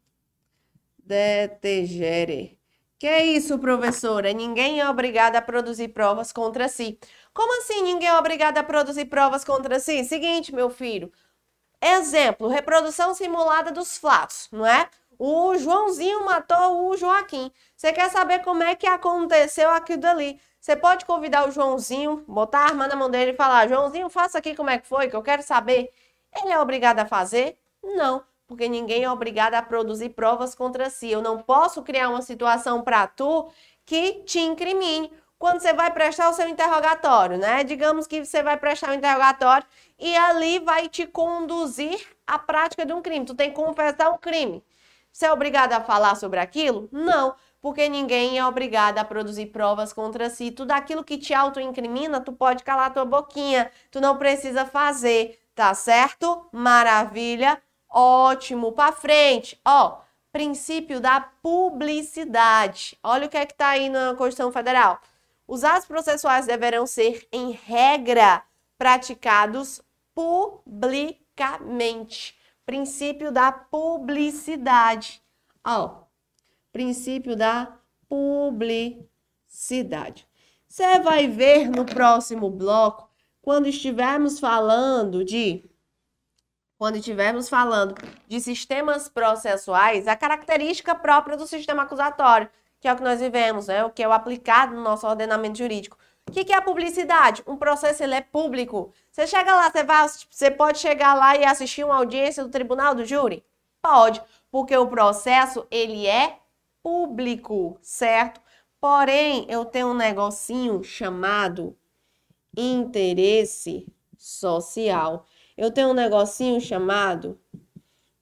detegere. 0.98 2.58
Que 2.98 3.06
é 3.06 3.24
isso, 3.24 3.58
professora? 3.58 4.32
Ninguém 4.32 4.80
é 4.80 4.88
obrigado 4.88 5.36
a 5.36 5.42
produzir 5.42 5.88
provas 5.88 6.32
contra 6.32 6.68
si. 6.68 6.98
Como 7.32 7.58
assim 7.58 7.82
ninguém 7.82 8.08
é 8.08 8.18
obrigado 8.18 8.58
a 8.58 8.62
produzir 8.62 9.06
provas 9.06 9.44
contra 9.44 9.78
si? 9.80 10.04
Seguinte, 10.04 10.54
meu 10.54 10.70
filho. 10.70 11.12
Exemplo, 11.80 12.48
reprodução 12.48 13.14
simulada 13.14 13.70
dos 13.72 13.98
fatos, 13.98 14.48
não 14.52 14.66
é? 14.66 14.88
O 15.18 15.56
Joãozinho 15.58 16.24
matou 16.24 16.88
o 16.88 16.96
Joaquim. 16.96 17.52
Você 17.76 17.92
quer 17.92 18.10
saber 18.10 18.40
como 18.42 18.62
é 18.62 18.74
que 18.74 18.86
aconteceu 18.86 19.70
aquilo 19.70 20.00
dali? 20.00 20.40
Você 20.60 20.74
pode 20.76 21.04
convidar 21.04 21.46
o 21.48 21.52
Joãozinho, 21.52 22.24
botar 22.26 22.60
a 22.60 22.64
arma 22.66 22.88
na 22.88 22.96
mão 22.96 23.10
dele 23.10 23.32
e 23.32 23.36
falar: 23.36 23.68
Joãozinho, 23.68 24.08
faça 24.08 24.38
aqui 24.38 24.54
como 24.56 24.70
é 24.70 24.78
que 24.78 24.86
foi, 24.86 25.08
que 25.08 25.16
eu 25.16 25.22
quero 25.22 25.42
saber. 25.42 25.92
Ele 26.36 26.52
é 26.52 26.58
obrigado 26.60 27.00
a 27.00 27.06
fazer? 27.06 27.58
Não, 27.82 28.24
porque 28.46 28.68
ninguém 28.68 29.04
é 29.04 29.10
obrigado 29.10 29.54
a 29.54 29.62
produzir 29.62 30.10
provas 30.10 30.54
contra 30.54 30.90
si. 30.90 31.10
Eu 31.10 31.22
não 31.22 31.38
posso 31.38 31.82
criar 31.82 32.08
uma 32.08 32.22
situação 32.22 32.82
para 32.82 33.06
tu 33.06 33.50
que 33.84 34.22
te 34.24 34.40
incrimine. 34.40 35.12
Quando 35.38 35.60
você 35.60 35.72
vai 35.72 35.90
prestar 35.92 36.30
o 36.30 36.32
seu 36.32 36.48
interrogatório, 36.48 37.36
né? 37.36 37.64
Digamos 37.64 38.06
que 38.06 38.24
você 38.24 38.42
vai 38.42 38.56
prestar 38.56 38.90
o 38.90 38.94
interrogatório 38.94 39.66
e 39.98 40.16
ali 40.16 40.58
vai 40.58 40.88
te 40.88 41.06
conduzir 41.06 42.00
à 42.26 42.38
prática 42.38 42.86
de 42.86 42.92
um 42.92 43.02
crime. 43.02 43.26
Tu 43.26 43.34
tem 43.34 43.50
que 43.50 43.56
confessar 43.56 44.10
um 44.10 44.18
crime. 44.18 44.62
Você 45.12 45.26
é 45.26 45.32
obrigado 45.32 45.72
a 45.72 45.80
falar 45.80 46.16
sobre 46.16 46.40
aquilo? 46.40 46.88
Não, 46.90 47.36
porque 47.60 47.88
ninguém 47.88 48.36
é 48.36 48.44
obrigado 48.44 48.98
a 48.98 49.04
produzir 49.04 49.46
provas 49.46 49.92
contra 49.92 50.28
si. 50.28 50.50
Tudo 50.50 50.72
aquilo 50.72 51.04
que 51.04 51.16
te 51.16 51.32
autoincrimina, 51.32 52.20
tu 52.20 52.32
pode 52.32 52.64
calar 52.64 52.92
tua 52.92 53.04
boquinha, 53.04 53.70
tu 53.90 54.00
não 54.00 54.18
precisa 54.18 54.66
fazer, 54.66 55.40
tá 55.54 55.72
certo? 55.72 56.48
Maravilha, 56.52 57.62
ótimo, 57.94 58.72
para 58.72 58.92
frente. 58.92 59.58
Ó, 59.64 60.00
princípio 60.32 61.00
da 61.00 61.20
publicidade. 61.20 62.98
Olha 63.02 63.26
o 63.26 63.28
que 63.28 63.36
é 63.36 63.44
que 63.46 63.54
tá 63.54 63.68
aí 63.68 63.88
na 63.88 64.16
Constituição 64.16 64.50
Federal. 64.50 65.00
Os 65.46 65.62
atos 65.62 65.86
processuais 65.86 66.46
deverão 66.46 66.84
ser, 66.86 67.28
em 67.30 67.52
regra, 67.52 68.42
praticados 68.76 69.80
publicamente. 70.14 72.36
Princípio 72.66 73.30
da 73.30 73.52
publicidade. 73.52 75.22
Ó, 75.64 76.02
princípio 76.72 77.36
da 77.36 77.78
publicidade. 78.08 80.26
Você 80.66 80.98
vai 80.98 81.28
ver 81.28 81.70
no 81.70 81.84
próximo 81.84 82.50
bloco, 82.50 83.08
quando 83.40 83.68
estivermos 83.68 84.40
falando 84.40 85.24
de 85.24 85.64
quando 86.78 86.96
estivermos 86.96 87.48
falando 87.48 87.94
de 88.26 88.40
sistemas 88.40 89.08
processuais, 89.08 90.08
a 90.08 90.16
característica 90.16 90.94
própria 90.94 91.36
do 91.36 91.46
sistema 91.46 91.82
acusatório, 91.84 92.48
que 92.80 92.88
é 92.88 92.92
o 92.92 92.96
que 92.96 93.02
nós 93.02 93.20
vivemos, 93.20 93.68
né? 93.68 93.84
o 93.84 93.90
que 93.90 94.02
é 94.02 94.08
o 94.08 94.12
aplicado 94.12 94.74
no 94.74 94.82
nosso 94.82 95.06
ordenamento 95.06 95.58
jurídico. 95.58 95.96
O 96.26 96.32
que, 96.32 96.44
que 96.44 96.52
é 96.52 96.56
a 96.56 96.62
publicidade? 96.62 97.42
Um 97.46 97.56
processo 97.56 98.02
ele 98.02 98.14
é 98.14 98.20
público. 98.20 98.92
Você 99.10 99.26
chega 99.26 99.54
lá, 99.54 99.70
você, 99.70 99.84
vai, 99.84 100.06
você 100.30 100.50
pode 100.50 100.78
chegar 100.78 101.14
lá 101.14 101.36
e 101.36 101.44
assistir 101.44 101.84
uma 101.84 101.96
audiência 101.96 102.42
do 102.42 102.50
tribunal 102.50 102.94
do 102.94 103.04
júri? 103.04 103.44
Pode, 103.80 104.22
porque 104.50 104.76
o 104.76 104.86
processo 104.86 105.66
ele 105.70 106.06
é 106.06 106.38
público, 106.82 107.78
certo? 107.82 108.40
Porém, 108.80 109.46
eu 109.48 109.64
tenho 109.64 109.88
um 109.88 109.94
negocinho 109.94 110.82
chamado 110.82 111.76
interesse 112.56 113.86
social. 114.18 115.26
Eu 115.56 115.70
tenho 115.70 115.90
um 115.90 115.94
negocinho 115.94 116.60
chamado 116.60 117.38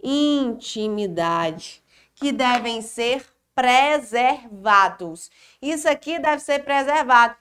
intimidade, 0.03 1.83
que 2.15 2.33
devem 2.33 2.83
ser 2.83 3.25
preservados. 3.55 5.31
Isso 5.61 5.89
aqui 5.89 6.19
deve 6.19 6.43
ser 6.43 6.65
preservado. 6.65 7.37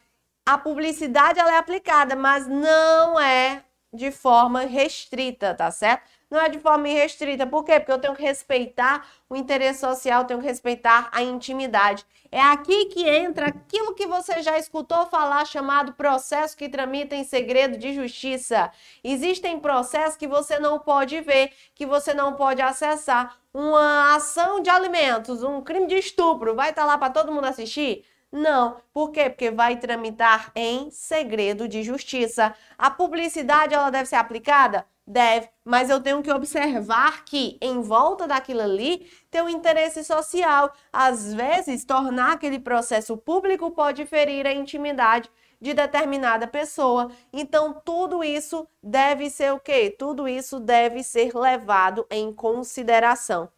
A 0.45 0.57
publicidade 0.57 1.39
ela 1.39 1.53
é 1.53 1.57
aplicada, 1.57 2.15
mas 2.15 2.47
não 2.47 3.19
é 3.19 3.63
de 3.93 4.11
forma 4.11 4.61
restrita, 4.61 5.53
tá 5.53 5.69
certo? 5.71 6.09
Não 6.31 6.39
é 6.39 6.47
de 6.47 6.59
forma 6.59 6.87
irrestrita. 6.87 7.45
Por 7.45 7.65
quê? 7.65 7.77
Porque 7.77 7.91
eu 7.91 7.99
tenho 7.99 8.15
que 8.15 8.23
respeitar 8.23 9.05
o 9.29 9.35
interesse 9.35 9.81
social, 9.81 10.23
tenho 10.23 10.39
que 10.39 10.47
respeitar 10.47 11.09
a 11.11 11.21
intimidade. 11.21 12.05
É 12.31 12.39
aqui 12.39 12.85
que 12.85 13.05
entra 13.07 13.47
aquilo 13.47 13.93
que 13.93 14.07
você 14.07 14.41
já 14.41 14.57
escutou 14.57 15.05
falar 15.07 15.43
chamado 15.43 15.91
processo 15.91 16.55
que 16.55 16.69
tramita 16.69 17.13
em 17.13 17.25
segredo 17.25 17.77
de 17.77 17.93
justiça. 17.93 18.71
Existem 19.03 19.59
processos 19.59 20.15
que 20.15 20.25
você 20.25 20.57
não 20.57 20.79
pode 20.79 21.19
ver, 21.19 21.51
que 21.75 21.85
você 21.85 22.13
não 22.13 22.33
pode 22.33 22.61
acessar. 22.61 23.37
Uma 23.53 24.15
ação 24.15 24.61
de 24.61 24.69
alimentos, 24.69 25.43
um 25.43 25.61
crime 25.61 25.87
de 25.87 25.95
estupro, 25.95 26.55
vai 26.55 26.69
estar 26.69 26.83
tá 26.83 26.87
lá 26.87 26.97
para 26.97 27.11
todo 27.11 27.33
mundo 27.33 27.47
assistir? 27.47 28.05
Não. 28.31 28.77
Por 28.93 29.11
quê? 29.11 29.29
Porque 29.29 29.51
vai 29.51 29.75
tramitar 29.77 30.51
em 30.55 30.89
segredo 30.89 31.67
de 31.67 31.83
justiça. 31.83 32.55
A 32.77 32.89
publicidade 32.89 33.73
ela 33.73 33.89
deve 33.89 34.05
ser 34.05 34.15
aplicada? 34.15 34.85
Deve, 35.05 35.49
mas 35.65 35.89
eu 35.89 35.99
tenho 35.99 36.21
que 36.21 36.31
observar 36.31 37.25
que 37.25 37.57
em 37.59 37.81
volta 37.81 38.27
daquilo 38.27 38.61
ali 38.61 39.11
tem 39.29 39.41
um 39.41 39.49
interesse 39.49 40.03
social. 40.03 40.71
Às 40.93 41.33
vezes, 41.33 41.83
tornar 41.83 42.33
aquele 42.33 42.59
processo 42.59 43.17
público 43.17 43.71
pode 43.71 44.05
ferir 44.05 44.45
a 44.45 44.53
intimidade 44.53 45.29
de 45.59 45.73
determinada 45.73 46.47
pessoa. 46.47 47.11
Então, 47.33 47.73
tudo 47.85 48.23
isso 48.23 48.67
deve 48.81 49.29
ser 49.29 49.53
o 49.53 49.59
quê? 49.59 49.95
Tudo 49.97 50.27
isso 50.27 50.59
deve 50.59 51.03
ser 51.03 51.35
levado 51.35 52.05
em 52.09 52.31
consideração. 52.33 53.49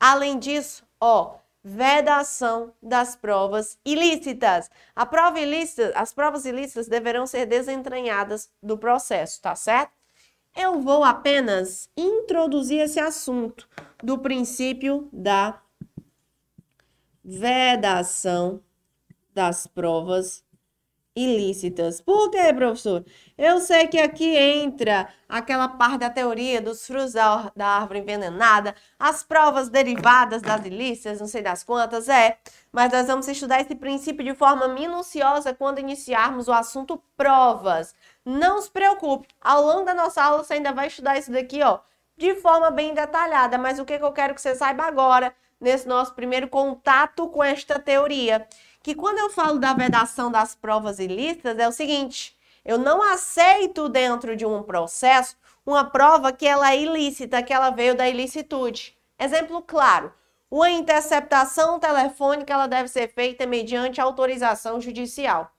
Além 0.00 0.38
disso, 0.38 0.86
ó, 1.00 1.36
vedação 1.62 2.72
das 2.82 3.16
provas 3.16 3.78
ilícitas. 3.84 4.70
A 4.94 5.04
prova 5.04 5.40
ilícita, 5.40 5.92
as 5.94 6.12
provas 6.12 6.44
ilícitas 6.44 6.88
deverão 6.88 7.26
ser 7.26 7.46
desentranhadas 7.46 8.50
do 8.62 8.78
processo, 8.78 9.40
tá 9.42 9.54
certo? 9.54 9.97
Eu 10.60 10.80
vou 10.80 11.04
apenas 11.04 11.88
introduzir 11.96 12.80
esse 12.80 12.98
assunto 12.98 13.68
do 14.02 14.18
princípio 14.18 15.08
da 15.12 15.62
vedação 17.24 18.60
das 19.32 19.68
provas 19.68 20.44
ilícitas. 21.18 22.00
Por 22.00 22.30
quê, 22.30 22.52
professor? 22.54 23.04
Eu 23.36 23.60
sei 23.60 23.88
que 23.88 23.98
aqui 23.98 24.36
entra 24.36 25.08
aquela 25.28 25.68
parte 25.68 25.98
da 25.98 26.10
teoria 26.10 26.60
dos 26.60 26.86
frutos 26.86 27.12
da, 27.12 27.52
da 27.56 27.66
árvore 27.66 28.00
envenenada, 28.00 28.74
as 28.98 29.22
provas 29.24 29.68
derivadas 29.68 30.40
das 30.42 30.64
ilícitas, 30.64 31.20
não 31.20 31.26
sei 31.26 31.42
das 31.42 31.64
quantas, 31.64 32.08
é. 32.08 32.38
Mas 32.70 32.92
nós 32.92 33.06
vamos 33.06 33.26
estudar 33.26 33.60
esse 33.60 33.74
princípio 33.74 34.24
de 34.24 34.34
forma 34.34 34.68
minuciosa 34.68 35.52
quando 35.52 35.80
iniciarmos 35.80 36.46
o 36.46 36.52
assunto 36.52 37.02
provas. 37.16 37.94
Não 38.24 38.62
se 38.62 38.70
preocupe, 38.70 39.26
ao 39.40 39.62
longo 39.62 39.84
da 39.84 39.94
nossa 39.94 40.22
aula 40.22 40.44
você 40.44 40.54
ainda 40.54 40.72
vai 40.72 40.86
estudar 40.86 41.18
isso 41.18 41.32
daqui, 41.32 41.62
ó, 41.62 41.80
de 42.16 42.36
forma 42.36 42.70
bem 42.70 42.94
detalhada. 42.94 43.58
Mas 43.58 43.78
o 43.78 43.84
que, 43.84 43.98
que 43.98 44.04
eu 44.04 44.12
quero 44.12 44.34
que 44.34 44.40
você 44.40 44.54
saiba 44.54 44.84
agora, 44.84 45.34
nesse 45.60 45.88
nosso 45.88 46.14
primeiro 46.14 46.48
contato 46.48 47.28
com 47.28 47.42
esta 47.42 47.78
teoria? 47.80 48.46
Que 48.82 48.94
quando 48.94 49.18
eu 49.18 49.30
falo 49.30 49.58
da 49.58 49.72
vedação 49.72 50.30
das 50.30 50.54
provas 50.54 50.98
ilícitas 50.98 51.58
é 51.58 51.68
o 51.68 51.72
seguinte: 51.72 52.36
eu 52.64 52.78
não 52.78 53.02
aceito 53.02 53.88
dentro 53.88 54.36
de 54.36 54.44
um 54.44 54.62
processo 54.62 55.36
uma 55.64 55.84
prova 55.84 56.32
que 56.32 56.46
ela 56.46 56.72
é 56.72 56.80
ilícita, 56.80 57.42
que 57.42 57.52
ela 57.52 57.70
veio 57.70 57.94
da 57.94 58.08
ilicitude. 58.08 58.96
Exemplo 59.18 59.62
claro: 59.62 60.12
uma 60.50 60.70
interceptação 60.70 61.78
telefônica 61.78 62.52
ela 62.52 62.66
deve 62.66 62.88
ser 62.88 63.12
feita 63.12 63.46
mediante 63.46 64.00
autorização 64.00 64.80
judicial. 64.80 65.50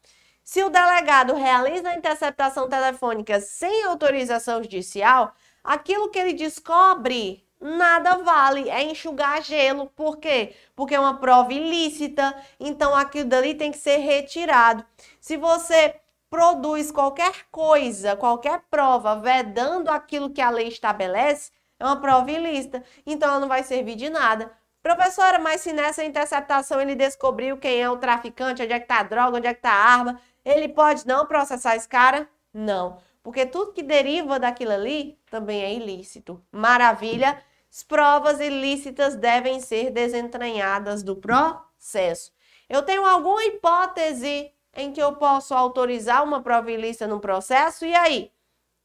Se 0.43 0.63
o 0.63 0.69
delegado 0.69 1.35
realiza 1.35 1.89
a 1.89 1.95
interceptação 1.95 2.67
telefônica 2.67 3.39
sem 3.39 3.83
autorização 3.83 4.63
judicial, 4.63 5.35
aquilo 5.63 6.09
que 6.09 6.17
ele 6.17 6.33
descobre 6.33 7.47
nada 7.59 8.17
vale, 8.17 8.69
é 8.69 8.83
enxugar 8.83 9.41
gelo. 9.41 9.87
Por 9.95 10.17
quê? 10.17 10.55
Porque 10.75 10.95
é 10.95 10.99
uma 10.99 11.19
prova 11.19 11.53
ilícita, 11.53 12.35
então 12.59 12.95
aquilo 12.95 13.29
dali 13.29 13.55
tem 13.55 13.71
que 13.71 13.77
ser 13.77 13.97
retirado. 13.97 14.85
Se 15.19 15.37
você 15.37 15.95
produz 16.29 16.91
qualquer 16.91 17.45
coisa, 17.51 18.15
qualquer 18.15 18.61
prova, 18.69 19.15
vedando 19.15 19.89
aquilo 19.89 20.29
que 20.29 20.41
a 20.41 20.49
lei 20.49 20.67
estabelece, 20.67 21.51
é 21.79 21.85
uma 21.85 21.99
prova 21.99 22.31
ilícita, 22.31 22.83
então 23.05 23.29
ela 23.29 23.39
não 23.39 23.47
vai 23.47 23.63
servir 23.63 23.95
de 23.95 24.09
nada. 24.09 24.51
Professora, 24.81 25.39
mas 25.39 25.61
se 25.61 25.73
nessa 25.73 26.03
interceptação 26.03 26.79
ele 26.79 26.95
descobriu 26.95 27.57
quem 27.57 27.81
é 27.81 27.89
o 27.89 27.97
traficante, 27.97 28.63
onde 28.63 28.73
é 28.73 28.79
que 28.79 28.87
tá 28.87 28.99
a 28.99 29.03
droga, 29.03 29.37
onde 29.37 29.47
é 29.47 29.53
que 29.53 29.61
tá 29.61 29.71
a 29.71 29.85
arma, 29.93 30.21
ele 30.45 30.69
pode 30.69 31.05
não 31.05 31.25
processar 31.25 31.75
esse 31.75 31.87
cara? 31.87 32.29
Não. 32.53 32.97
Porque 33.21 33.45
tudo 33.45 33.73
que 33.73 33.83
deriva 33.83 34.39
daquilo 34.39 34.71
ali 34.71 35.17
também 35.29 35.61
é 35.61 35.73
ilícito. 35.73 36.41
Maravilha? 36.51 37.43
As 37.71 37.83
provas 37.83 38.39
ilícitas 38.39 39.15
devem 39.15 39.59
ser 39.59 39.91
desentranhadas 39.91 41.03
do 41.03 41.15
processo. 41.15 42.31
Eu 42.67 42.81
tenho 42.83 43.05
alguma 43.05 43.43
hipótese 43.45 44.51
em 44.73 44.91
que 44.91 45.01
eu 45.01 45.13
posso 45.13 45.53
autorizar 45.53 46.23
uma 46.23 46.41
prova 46.41 46.71
ilícita 46.71 47.07
no 47.07 47.19
processo? 47.19 47.85
E 47.85 47.93
aí? 47.95 48.31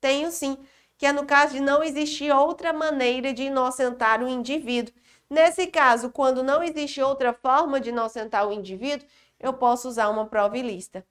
Tenho 0.00 0.30
sim, 0.30 0.58
que 0.98 1.06
é 1.06 1.12
no 1.12 1.24
caso 1.24 1.54
de 1.54 1.60
não 1.60 1.82
existir 1.82 2.30
outra 2.32 2.72
maneira 2.72 3.32
de 3.32 3.44
inocentar 3.44 4.22
o 4.22 4.28
indivíduo. 4.28 4.94
Nesse 5.28 5.66
caso, 5.66 6.10
quando 6.10 6.42
não 6.42 6.62
existe 6.62 7.00
outra 7.00 7.32
forma 7.32 7.80
de 7.80 7.90
inocentar 7.90 8.46
o 8.46 8.52
indivíduo, 8.52 9.06
eu 9.40 9.52
posso 9.54 9.88
usar 9.88 10.08
uma 10.08 10.26
prova 10.26 10.56
ilícita. 10.58 11.04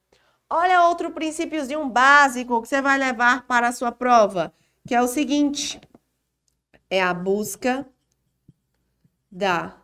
Olha 0.49 0.83
outro 0.83 1.11
princípiozinho 1.11 1.87
básico 1.87 2.61
que 2.61 2.67
você 2.67 2.81
vai 2.81 2.97
levar 2.97 3.47
para 3.47 3.69
a 3.69 3.71
sua 3.71 3.91
prova, 3.91 4.53
que 4.87 4.93
é 4.93 5.01
o 5.01 5.07
seguinte: 5.07 5.81
é 6.93 7.01
a 7.01 7.11
busca 7.11 7.87
da 9.31 9.75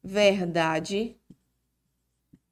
verdade 0.00 1.18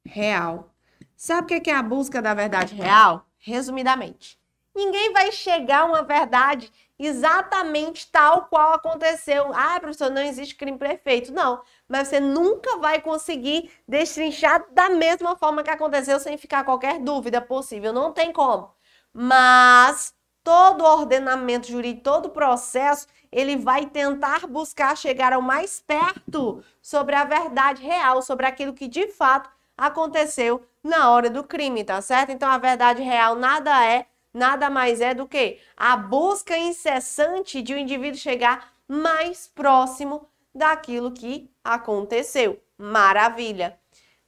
real. 0.05 0.75
Sabe 1.15 1.57
o 1.57 1.61
que 1.61 1.71
é 1.71 1.75
a 1.75 1.85
busca 1.85 2.21
da 2.21 2.35
verdade 2.35 2.75
real? 2.75 3.25
Resumidamente, 3.39 4.41
ninguém 4.75 5.13
vai 5.13 5.31
chegar 5.31 5.83
a 5.83 5.85
uma 5.85 6.03
verdade 6.03 6.73
exatamente 6.99 8.11
tal 8.11 8.47
qual 8.47 8.73
aconteceu. 8.73 9.53
Ah, 9.55 9.79
professor, 9.79 10.11
não 10.11 10.23
existe 10.23 10.57
crime 10.57 10.79
perfeito. 10.79 11.33
Não, 11.33 11.63
mas 11.89 12.09
você 12.09 12.19
nunca 12.19 12.79
vai 12.79 13.01
conseguir 13.01 13.71
destrinchar 13.87 14.67
da 14.73 14.91
mesma 14.91 15.37
forma 15.37 15.63
que 15.63 15.71
aconteceu 15.71 16.19
sem 16.19 16.37
ficar 16.37 16.65
qualquer 16.65 16.99
dúvida 16.99 17.41
possível. 17.41 17.93
Não 17.93 18.13
tem 18.13 18.33
como. 18.33 18.75
Mas 19.13 20.13
todo 20.47 20.85
ordenamento 20.85 21.67
jurídico, 21.67 22.05
todo 22.05 22.31
processo, 22.31 23.09
ele 23.33 23.57
vai 23.57 23.87
tentar 23.87 24.47
buscar 24.47 24.97
chegar 24.97 25.33
ao 25.33 25.43
mais 25.43 25.81
perto 25.81 26.63
sobre 26.81 27.17
a 27.17 27.25
verdade 27.25 27.83
real, 27.83 28.23
sobre 28.23 28.47
aquilo 28.47 28.73
que 28.73 28.87
de 28.87 29.09
fato 29.09 29.51
aconteceu 29.77 30.65
na 30.85 31.11
hora 31.11 31.29
do 31.29 31.43
crime, 31.43 31.83
tá 31.83 32.01
certo? 32.01 32.31
Então 32.31 32.49
a 32.49 32.59
verdade 32.59 33.03
real 33.03 33.35
nada 33.35 33.85
é, 33.85 34.07
nada 34.33 34.71
mais 34.71 35.01
é 35.01 35.13
do 35.13 35.27
que 35.27 35.59
a 35.77 35.97
busca 35.97 36.57
incessante 36.57 37.61
de 37.61 37.75
o 37.75 37.77
um 37.77 37.81
indivíduo 37.81 38.17
chegar 38.17 38.73
mais 38.87 39.49
próximo 39.49 40.29
daquilo 40.55 41.11
que 41.11 41.51
aconteceu. 41.65 42.63
Maravilha! 42.79 43.77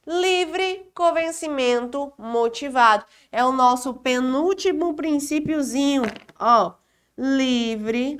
Livre 0.09 0.89
convencimento 0.95 2.11
motivado. 2.17 3.05
É 3.31 3.45
o 3.45 3.51
nosso 3.51 3.93
penúltimo 3.93 4.95
princípiozinho, 4.95 6.01
ó. 6.39 6.73
Livre 7.15 8.17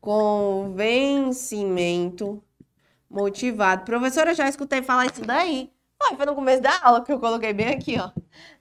convencimento 0.00 2.42
motivado. 3.10 3.84
Professora, 3.84 4.32
já 4.32 4.48
escutei 4.48 4.82
falar 4.82 5.12
isso 5.12 5.20
daí. 5.20 5.70
Foi, 6.02 6.16
foi 6.16 6.24
no 6.24 6.34
começo 6.34 6.62
da 6.62 6.80
aula 6.82 7.04
que 7.04 7.12
eu 7.12 7.20
coloquei 7.20 7.52
bem 7.52 7.68
aqui, 7.68 7.98
ó. 8.00 8.10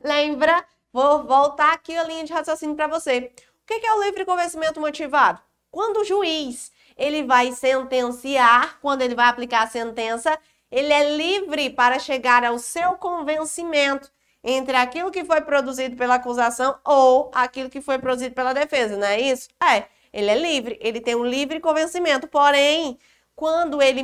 Lembra? 0.04 0.66
Vou 0.92 1.24
voltar 1.24 1.76
aqui 1.76 1.96
a 1.96 2.04
linha 2.04 2.26
de 2.26 2.34
raciocínio 2.34 2.76
para 2.76 2.88
você. 2.88 3.32
O 3.64 3.66
que 3.66 3.86
é 3.86 3.94
o 3.94 4.04
livre 4.04 4.26
convencimento 4.26 4.82
motivado? 4.82 5.40
Quando 5.72 6.02
o 6.02 6.04
juiz 6.04 6.74
ele 6.98 7.24
vai 7.24 7.54
sentenciar, 7.54 8.82
quando 8.82 9.02
ele 9.02 9.16
vai 9.16 9.30
aplicar 9.30 9.64
a 9.64 9.68
sentença, 9.68 10.38
ele 10.72 10.94
é 10.94 11.16
livre 11.16 11.70
para 11.70 12.00
chegar 12.00 12.44
ao 12.44 12.60
seu 12.60 12.94
convencimento 12.94 14.12
entre 14.44 14.76
aquilo 14.76 15.12
que 15.12 15.26
foi 15.26 15.42
produzido 15.42 15.96
pela 15.96 16.16
acusação 16.16 16.78
ou 16.86 17.30
aquilo 17.34 17.70
que 17.70 17.82
foi 17.82 18.00
produzido 18.00 18.34
pela 18.34 18.54
defesa, 18.54 18.98
não 18.98 19.08
é 19.08 19.20
isso? 19.20 19.50
É. 19.62 19.86
Ele 20.12 20.30
é 20.30 20.36
livre, 20.36 20.78
ele 20.82 21.00
tem 21.02 21.16
um 21.16 21.26
livre 21.26 21.60
convencimento. 21.60 22.28
Porém, 22.28 22.98
quando 23.36 23.82
ele, 23.82 24.04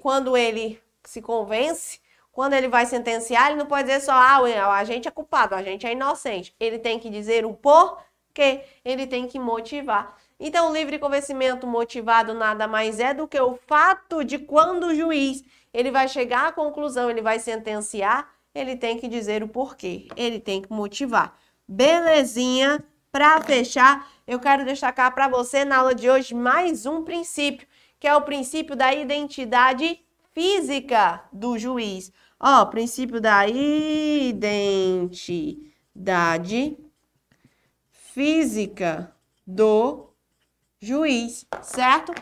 quando 0.00 0.36
ele 0.36 0.80
se 1.04 1.22
convence, 1.22 2.00
quando 2.30 2.52
ele 2.52 2.68
vai 2.68 2.84
sentenciar, 2.84 3.48
ele 3.48 3.58
não 3.58 3.66
pode 3.66 3.88
dizer 3.88 4.00
só, 4.00 4.12
ah, 4.12 4.74
a 4.74 4.84
gente 4.84 5.08
é 5.08 5.10
culpado, 5.10 5.54
a 5.54 5.62
gente 5.62 5.86
é 5.86 5.92
inocente. 5.92 6.54
Ele 6.60 6.78
tem 6.78 6.98
que 6.98 7.08
dizer 7.08 7.46
o 7.46 7.54
porquê, 7.54 8.62
ele 8.84 9.06
tem 9.06 9.26
que 9.26 9.38
motivar. 9.38 10.14
Então, 10.38 10.72
livre 10.72 10.98
convencimento 10.98 11.66
motivado 11.66 12.34
nada 12.34 12.68
mais 12.68 13.00
é 13.00 13.14
do 13.14 13.26
que 13.26 13.40
o 13.40 13.56
fato 13.66 14.22
de 14.22 14.38
quando 14.38 14.88
o 14.88 14.94
juiz 14.94 15.42
ele 15.72 15.90
vai 15.90 16.08
chegar 16.08 16.48
à 16.48 16.52
conclusão, 16.52 17.10
ele 17.10 17.22
vai 17.22 17.38
sentenciar, 17.38 18.30
ele 18.54 18.76
tem 18.76 18.98
que 18.98 19.08
dizer 19.08 19.42
o 19.42 19.48
porquê, 19.48 20.08
ele 20.16 20.38
tem 20.38 20.62
que 20.62 20.72
motivar. 20.72 21.36
Belezinha? 21.66 22.84
Para 23.10 23.40
fechar, 23.40 24.10
eu 24.26 24.38
quero 24.38 24.64
destacar 24.64 25.14
para 25.14 25.26
você 25.26 25.64
na 25.64 25.78
aula 25.78 25.94
de 25.94 26.10
hoje 26.10 26.34
mais 26.34 26.84
um 26.84 27.02
princípio, 27.02 27.66
que 27.98 28.06
é 28.06 28.14
o 28.14 28.20
princípio 28.20 28.76
da 28.76 28.92
identidade 28.92 30.00
física 30.34 31.24
do 31.32 31.58
juiz. 31.58 32.12
Ó, 32.38 32.66
princípio 32.66 33.18
da 33.18 33.48
identidade 33.48 35.16
física 37.90 39.10
do 39.46 40.10
juiz, 40.80 41.46
certo? 41.62 42.12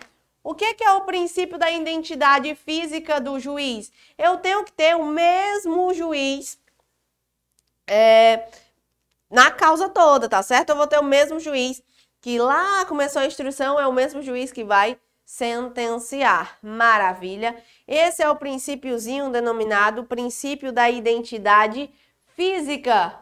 O 0.43 0.55
que, 0.55 0.75
que 0.75 0.85
é 0.85 0.93
o 0.93 1.03
princípio 1.03 1.59
da 1.59 1.71
identidade 1.71 2.55
física 2.55 3.21
do 3.21 3.41
juiz? 3.41 3.91
Eu 4.19 4.37
tenho 4.39 4.63
que 4.65 4.73
ter 4.73 4.95
o 4.95 5.07
mesmo 5.07 5.93
juiz 5.95 6.59
é, 7.87 8.47
na 9.31 9.51
causa 9.51 9.89
toda, 9.89 10.29
tá 10.29 10.43
certo? 10.43 10.71
Eu 10.71 10.77
vou 10.77 10.87
ter 10.87 10.99
o 10.99 11.05
mesmo 11.05 11.41
juiz 11.41 11.83
que 12.21 12.39
lá 12.39 12.85
começou 12.87 13.23
a 13.23 13.27
instrução, 13.27 13.81
é 13.81 13.87
o 13.87 13.93
mesmo 13.93 14.23
juiz 14.23 14.53
que 14.53 14.65
vai 14.65 14.99
sentenciar. 15.25 16.59
Maravilha. 16.63 17.57
Esse 17.89 18.23
é 18.23 18.29
o 18.29 18.37
princípiozinho 18.37 19.31
denominado 19.31 20.05
princípio 20.05 20.73
da 20.73 20.91
identidade 20.91 21.83
física 21.83 22.04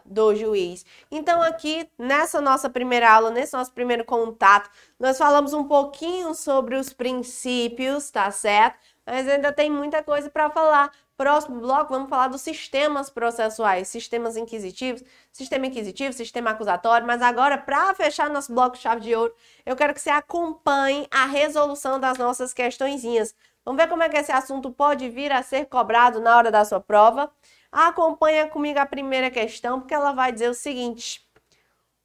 do 0.04 0.34
juiz. 0.34 0.84
Então, 1.10 1.42
aqui 1.42 1.88
nessa 1.98 2.40
nossa 2.40 2.70
primeira 2.70 3.10
aula, 3.10 3.30
nesse 3.30 3.52
nosso 3.52 3.72
primeiro 3.72 4.04
contato, 4.04 4.70
nós 4.98 5.18
falamos 5.18 5.52
um 5.52 5.64
pouquinho 5.64 6.34
sobre 6.34 6.76
os 6.76 6.92
princípios, 6.92 8.10
tá 8.10 8.30
certo? 8.30 8.78
Mas 9.06 9.28
ainda 9.28 9.52
tem 9.52 9.70
muita 9.70 10.02
coisa 10.02 10.30
para 10.30 10.50
falar. 10.50 10.90
Próximo 11.16 11.60
bloco, 11.60 11.92
vamos 11.92 12.08
falar 12.08 12.28
dos 12.28 12.40
sistemas 12.40 13.10
processuais, 13.10 13.86
sistemas 13.88 14.36
inquisitivos, 14.36 15.04
sistema 15.30 15.66
inquisitivo, 15.66 16.12
sistema 16.12 16.50
acusatório. 16.50 17.06
Mas 17.06 17.20
agora, 17.22 17.58
para 17.58 17.94
fechar 17.94 18.30
nosso 18.30 18.52
bloco 18.52 18.76
chave 18.76 19.02
de 19.02 19.14
ouro, 19.14 19.32
eu 19.64 19.76
quero 19.76 19.94
que 19.94 20.00
você 20.00 20.10
acompanhe 20.10 21.06
a 21.10 21.26
resolução 21.26 22.00
das 22.00 22.18
nossas 22.18 22.52
questõezinhas. 22.52 23.34
Vamos 23.64 23.80
ver 23.80 23.88
como 23.88 24.02
é 24.02 24.08
que 24.08 24.16
esse 24.16 24.32
assunto 24.32 24.72
pode 24.72 25.08
vir 25.08 25.30
a 25.30 25.42
ser 25.42 25.66
cobrado 25.66 26.20
na 26.20 26.36
hora 26.36 26.50
da 26.50 26.64
sua 26.64 26.80
prova. 26.80 27.30
Acompanha 27.72 28.46
comigo 28.48 28.78
a 28.78 28.84
primeira 28.84 29.30
questão, 29.30 29.80
porque 29.80 29.94
ela 29.94 30.12
vai 30.12 30.30
dizer 30.30 30.50
o 30.50 30.54
seguinte: 30.54 31.26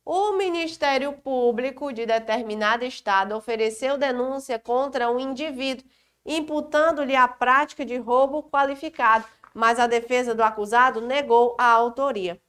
o 0.05 0.31
Ministério 0.37 1.11
Público 1.11 1.91
de 1.91 2.05
determinado 2.05 2.85
estado 2.85 3.35
ofereceu 3.35 3.97
denúncia 3.97 4.57
contra 4.57 5.11
um 5.11 5.19
indivíduo, 5.19 5.85
imputando-lhe 6.25 7.17
a 7.17 7.27
prática 7.27 7.85
de 7.85 7.97
roubo 7.97 8.43
qualificado, 8.43 9.25
mas 9.53 9.77
a 9.77 9.85
defesa 9.85 10.33
do 10.33 10.41
acusado 10.41 11.01
negou 11.01 11.57
a 11.59 11.65
autoria. 11.65 12.41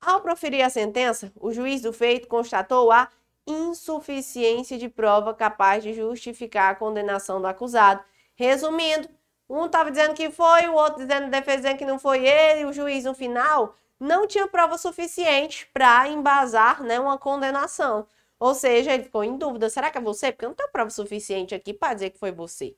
Ao 0.00 0.20
proferir 0.20 0.62
a 0.62 0.70
sentença, 0.70 1.32
o 1.34 1.52
juiz 1.52 1.82
do 1.82 1.92
feito 1.92 2.28
constatou 2.28 2.92
a 2.92 3.08
insuficiência 3.44 4.78
de 4.78 4.88
prova 4.88 5.34
capaz 5.34 5.82
de 5.82 5.92
justificar 5.94 6.70
a 6.70 6.76
condenação 6.76 7.40
do 7.40 7.48
acusado. 7.48 8.04
Resumindo, 8.36 9.08
um 9.48 9.66
estava 9.66 9.90
dizendo 9.90 10.14
que 10.14 10.30
foi, 10.30 10.68
o 10.68 10.74
outro 10.74 11.06
dizendo, 11.06 11.30
defendendo 11.30 11.78
que 11.78 11.84
não 11.86 11.98
foi 11.98 12.26
ele, 12.26 12.64
o 12.64 12.72
juiz 12.72 13.04
no 13.04 13.14
final 13.14 13.74
não 13.98 14.26
tinha 14.26 14.46
prova 14.48 14.76
suficiente 14.78 15.66
para 15.72 16.08
embasar 16.08 16.82
né, 16.82 17.00
uma 17.00 17.18
condenação. 17.18 18.06
Ou 18.38 18.54
seja, 18.54 18.92
ele 18.92 19.04
ficou 19.04 19.24
em 19.24 19.36
dúvida: 19.38 19.70
será 19.70 19.90
que 19.90 19.98
é 19.98 20.00
você? 20.00 20.32
Porque 20.32 20.44
eu 20.44 20.50
não 20.50 20.56
tenho 20.56 20.70
prova 20.70 20.90
suficiente 20.90 21.54
aqui 21.54 21.72
para 21.72 21.94
dizer 21.94 22.10
que 22.10 22.18
foi 22.18 22.32
você. 22.32 22.76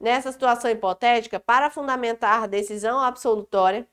Nessa 0.00 0.30
situação 0.32 0.70
hipotética, 0.70 1.40
para 1.40 1.70
fundamentar 1.70 2.44
a 2.44 2.46
decisão 2.46 3.00
absolutória, 3.00 3.88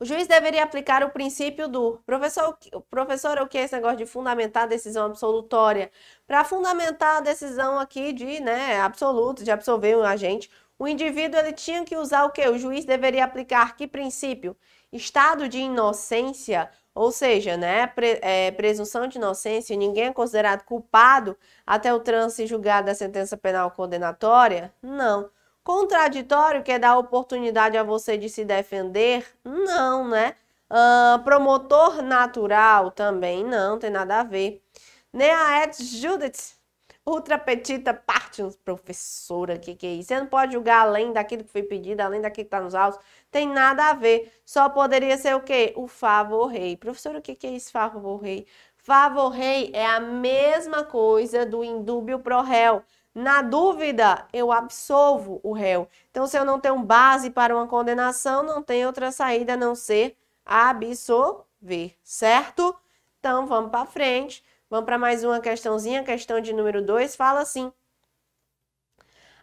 o 0.00 0.04
juiz 0.04 0.28
deveria 0.28 0.62
aplicar 0.62 1.02
o 1.02 1.10
princípio 1.10 1.66
do 1.68 1.98
professor, 2.06 2.56
professor, 2.88 3.38
o 3.38 3.48
que 3.48 3.58
é 3.58 3.62
esse 3.62 3.74
negócio 3.74 3.98
de 3.98 4.06
fundamentar 4.06 4.62
a 4.64 4.66
decisão 4.66 5.06
absolutória? 5.06 5.90
Para 6.26 6.44
fundamentar 6.44 7.16
a 7.16 7.20
decisão 7.20 7.80
aqui 7.80 8.12
de, 8.12 8.40
né, 8.40 8.80
absoluto, 8.80 9.42
de 9.42 9.50
absolver 9.50 9.96
um 9.96 10.02
agente, 10.04 10.48
o 10.78 10.86
indivíduo 10.86 11.40
ele 11.40 11.52
tinha 11.52 11.84
que 11.84 11.96
usar 11.96 12.24
o 12.24 12.30
que? 12.30 12.46
O 12.48 12.58
juiz 12.58 12.84
deveria 12.84 13.24
aplicar 13.24 13.76
que 13.76 13.86
princípio? 13.86 14.56
Estado 14.92 15.48
de 15.48 15.58
inocência, 15.58 16.70
ou 16.94 17.10
seja, 17.12 17.56
né, 17.56 17.86
pre, 17.88 18.18
é, 18.22 18.50
presunção 18.52 19.06
de 19.06 19.18
inocência, 19.18 19.76
ninguém 19.76 20.06
é 20.06 20.12
considerado 20.12 20.64
culpado 20.64 21.36
até 21.66 21.92
o 21.92 22.00
trânsito 22.00 22.48
julgado 22.48 22.86
da 22.86 22.94
sentença 22.94 23.36
penal 23.36 23.70
condenatória? 23.72 24.72
Não. 24.82 25.30
Contraditório, 25.64 26.62
que 26.62 26.72
é 26.72 26.78
dar 26.78 26.96
oportunidade 26.96 27.76
a 27.76 27.82
você 27.82 28.16
de 28.16 28.28
se 28.28 28.44
defender? 28.44 29.26
Não, 29.44 30.08
né? 30.08 30.34
Uh, 30.70 31.22
promotor 31.24 32.02
natural 32.02 32.90
também 32.90 33.44
não, 33.44 33.78
tem 33.78 33.90
nada 33.90 34.20
a 34.20 34.22
ver. 34.22 34.62
Nea 35.12 35.64
et 35.64 35.82
judice, 35.82 36.57
ultra 37.08 37.38
petita 37.38 37.94
partium, 37.94 38.50
professora, 38.64 39.58
que 39.58 39.74
que 39.74 39.86
é 39.86 39.94
isso? 39.94 40.08
Você 40.08 40.20
não 40.20 40.26
pode 40.26 40.52
julgar 40.52 40.86
além 40.86 41.12
daquilo 41.12 41.44
que 41.44 41.50
foi 41.50 41.62
pedido, 41.62 42.00
além 42.00 42.20
daquilo 42.20 42.44
que 42.44 42.48
está 42.48 42.60
nos 42.60 42.74
autos, 42.74 43.00
tem 43.30 43.48
nada 43.48 43.90
a 43.90 43.92
ver. 43.94 44.32
Só 44.44 44.68
poderia 44.68 45.16
ser 45.16 45.34
o 45.34 45.40
quê? 45.40 45.72
O 45.76 45.86
favor 45.88 46.46
rei. 46.46 46.76
Professora, 46.76 47.18
o 47.18 47.22
que 47.22 47.34
que 47.34 47.46
é 47.46 47.50
isso, 47.50 47.70
favor 47.70 48.18
rei? 48.18 48.46
Favor 48.76 49.30
rei 49.30 49.70
é 49.74 49.86
a 49.86 50.00
mesma 50.00 50.84
coisa 50.84 51.44
do 51.46 51.64
indúbio 51.64 52.18
pro 52.20 52.42
réu. 52.42 52.82
Na 53.14 53.42
dúvida, 53.42 54.26
eu 54.32 54.52
absolvo 54.52 55.40
o 55.42 55.52
réu. 55.52 55.88
Então, 56.10 56.26
se 56.26 56.38
eu 56.38 56.44
não 56.44 56.60
tenho 56.60 56.78
base 56.78 57.30
para 57.30 57.54
uma 57.56 57.66
condenação, 57.66 58.42
não 58.42 58.62
tem 58.62 58.86
outra 58.86 59.10
saída 59.10 59.54
a 59.54 59.56
não 59.56 59.74
ser 59.74 60.16
absolver, 60.44 61.96
certo? 62.02 62.74
Então, 63.18 63.46
vamos 63.46 63.70
para 63.70 63.86
frente. 63.86 64.42
Vamos 64.70 64.84
para 64.84 64.98
mais 64.98 65.24
uma 65.24 65.40
questãozinha. 65.40 66.04
Questão 66.04 66.40
de 66.42 66.52
número 66.52 66.84
2 66.84 67.16
fala 67.16 67.40
assim: 67.40 67.72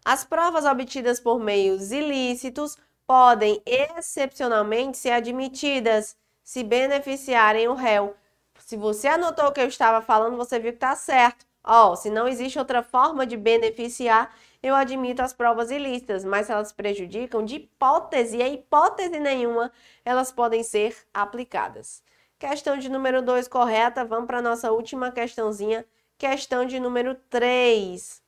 As 0.03 0.23
provas 0.23 0.65
obtidas 0.65 1.19
por 1.19 1.39
meios 1.39 1.91
ilícitos 1.91 2.77
podem 3.07 3.59
excepcionalmente 3.65 4.97
ser 4.99 5.11
admitidas 5.11 6.15
se 6.43 6.63
beneficiarem 6.63 7.67
o 7.67 7.73
réu. 7.73 8.15
Se 8.59 8.77
você 8.77 9.07
anotou 9.07 9.47
o 9.47 9.51
que 9.51 9.61
eu 9.61 9.67
estava 9.67 9.99
falando, 9.99 10.37
você 10.37 10.59
viu 10.59 10.71
que 10.71 10.77
está 10.77 10.95
certo. 10.95 11.43
Ó, 11.63 11.91
oh, 11.91 11.95
se 11.95 12.11
não 12.11 12.27
existe 12.27 12.59
outra 12.59 12.83
forma 12.83 13.25
de 13.25 13.35
beneficiar, 13.35 14.31
eu 14.61 14.75
admito 14.75 15.23
as 15.23 15.33
provas 15.33 15.71
ilícitas, 15.71 16.23
mas 16.23 16.45
se 16.45 16.51
elas 16.51 16.71
prejudicam, 16.71 17.43
de 17.43 17.55
hipótese, 17.55 18.43
a 18.43 18.47
hipótese 18.47 19.19
nenhuma, 19.19 19.71
elas 20.03 20.31
podem 20.31 20.61
ser 20.61 20.95
aplicadas. 21.11 22.03
Questão 22.47 22.77
de 22.77 22.89
número 22.89 23.23
2 23.23 23.47
correta, 23.47 24.05
vamos 24.05 24.27
para 24.27 24.37
a 24.37 24.41
nossa 24.41 24.71
última 24.71 25.11
questãozinha, 25.11 25.83
questão 26.15 26.63
de 26.63 26.79
número 26.79 27.15
3. 27.27 28.21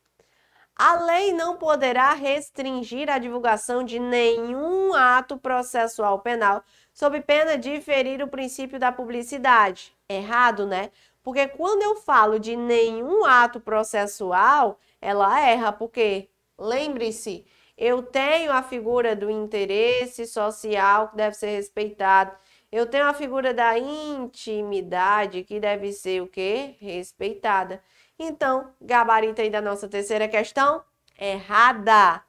A 0.75 0.95
lei 1.03 1.33
não 1.33 1.55
poderá 1.55 2.13
restringir 2.13 3.11
a 3.11 3.19
divulgação 3.19 3.83
de 3.83 3.99
nenhum 3.99 4.91
ato 4.95 5.37
processual 5.37 6.17
penal 6.17 6.63
sob 6.91 7.21
pena 7.21 7.59
de 7.59 7.79
ferir 7.79 8.23
o 8.23 8.27
princípio 8.27 8.79
da 8.79 8.91
publicidade. 8.91 9.95
Errado, 10.09 10.65
né? 10.65 10.89
Porque 11.21 11.47
quando 11.49 11.83
eu 11.83 11.97
falo 11.97 12.39
de 12.39 12.55
nenhum 12.55 13.23
ato 13.23 13.59
processual, 13.59 14.79
ela 14.99 15.39
erra, 15.39 15.71
porque 15.71 16.27
lembre-se, 16.57 17.45
eu 17.77 18.01
tenho 18.01 18.51
a 18.51 18.63
figura 18.63 19.15
do 19.15 19.29
interesse 19.29 20.25
social 20.25 21.09
que 21.09 21.17
deve 21.17 21.35
ser 21.35 21.55
respeitado. 21.55 22.35
Eu 22.71 22.85
tenho 22.85 23.05
a 23.05 23.13
figura 23.13 23.53
da 23.53 23.77
intimidade 23.77 25.43
que 25.43 25.59
deve 25.59 25.91
ser 25.91 26.21
o 26.21 26.27
quê? 26.27 26.75
Respeitada. 26.79 27.81
Então, 28.19 28.71
gabarito 28.81 29.41
aí 29.41 29.49
da 29.49 29.61
nossa 29.61 29.87
terceira 29.87 30.27
questão, 30.27 30.83
errada. 31.19 32.21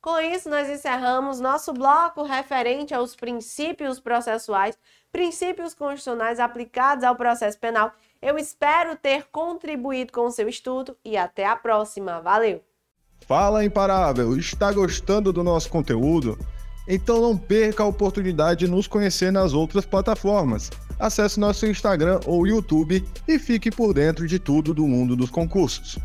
Com 0.00 0.20
isso, 0.20 0.48
nós 0.48 0.68
encerramos 0.68 1.40
nosso 1.40 1.72
bloco 1.72 2.22
referente 2.22 2.94
aos 2.94 3.16
princípios 3.16 3.98
processuais, 3.98 4.78
princípios 5.10 5.74
constitucionais 5.74 6.38
aplicados 6.38 7.04
ao 7.04 7.16
processo 7.16 7.58
penal 7.58 7.92
eu 8.20 8.38
espero 8.38 8.96
ter 8.96 9.26
contribuído 9.30 10.12
com 10.12 10.26
o 10.26 10.30
seu 10.30 10.48
estudo 10.48 10.96
e 11.04 11.16
até 11.16 11.46
a 11.46 11.54
próxima. 11.54 12.20
Valeu! 12.20 12.62
Fala 13.26 13.64
Imparável! 13.64 14.36
Está 14.36 14.72
gostando 14.72 15.32
do 15.32 15.42
nosso 15.42 15.70
conteúdo? 15.70 16.38
Então 16.88 17.20
não 17.20 17.36
perca 17.36 17.82
a 17.82 17.86
oportunidade 17.86 18.66
de 18.66 18.70
nos 18.70 18.86
conhecer 18.86 19.32
nas 19.32 19.52
outras 19.52 19.84
plataformas. 19.84 20.70
Acesse 20.98 21.38
nosso 21.38 21.66
Instagram 21.66 22.20
ou 22.24 22.46
YouTube 22.46 23.04
e 23.28 23.38
fique 23.38 23.70
por 23.70 23.92
dentro 23.92 24.26
de 24.26 24.38
tudo 24.38 24.72
do 24.72 24.86
mundo 24.86 25.14
dos 25.14 25.30
concursos. 25.30 25.98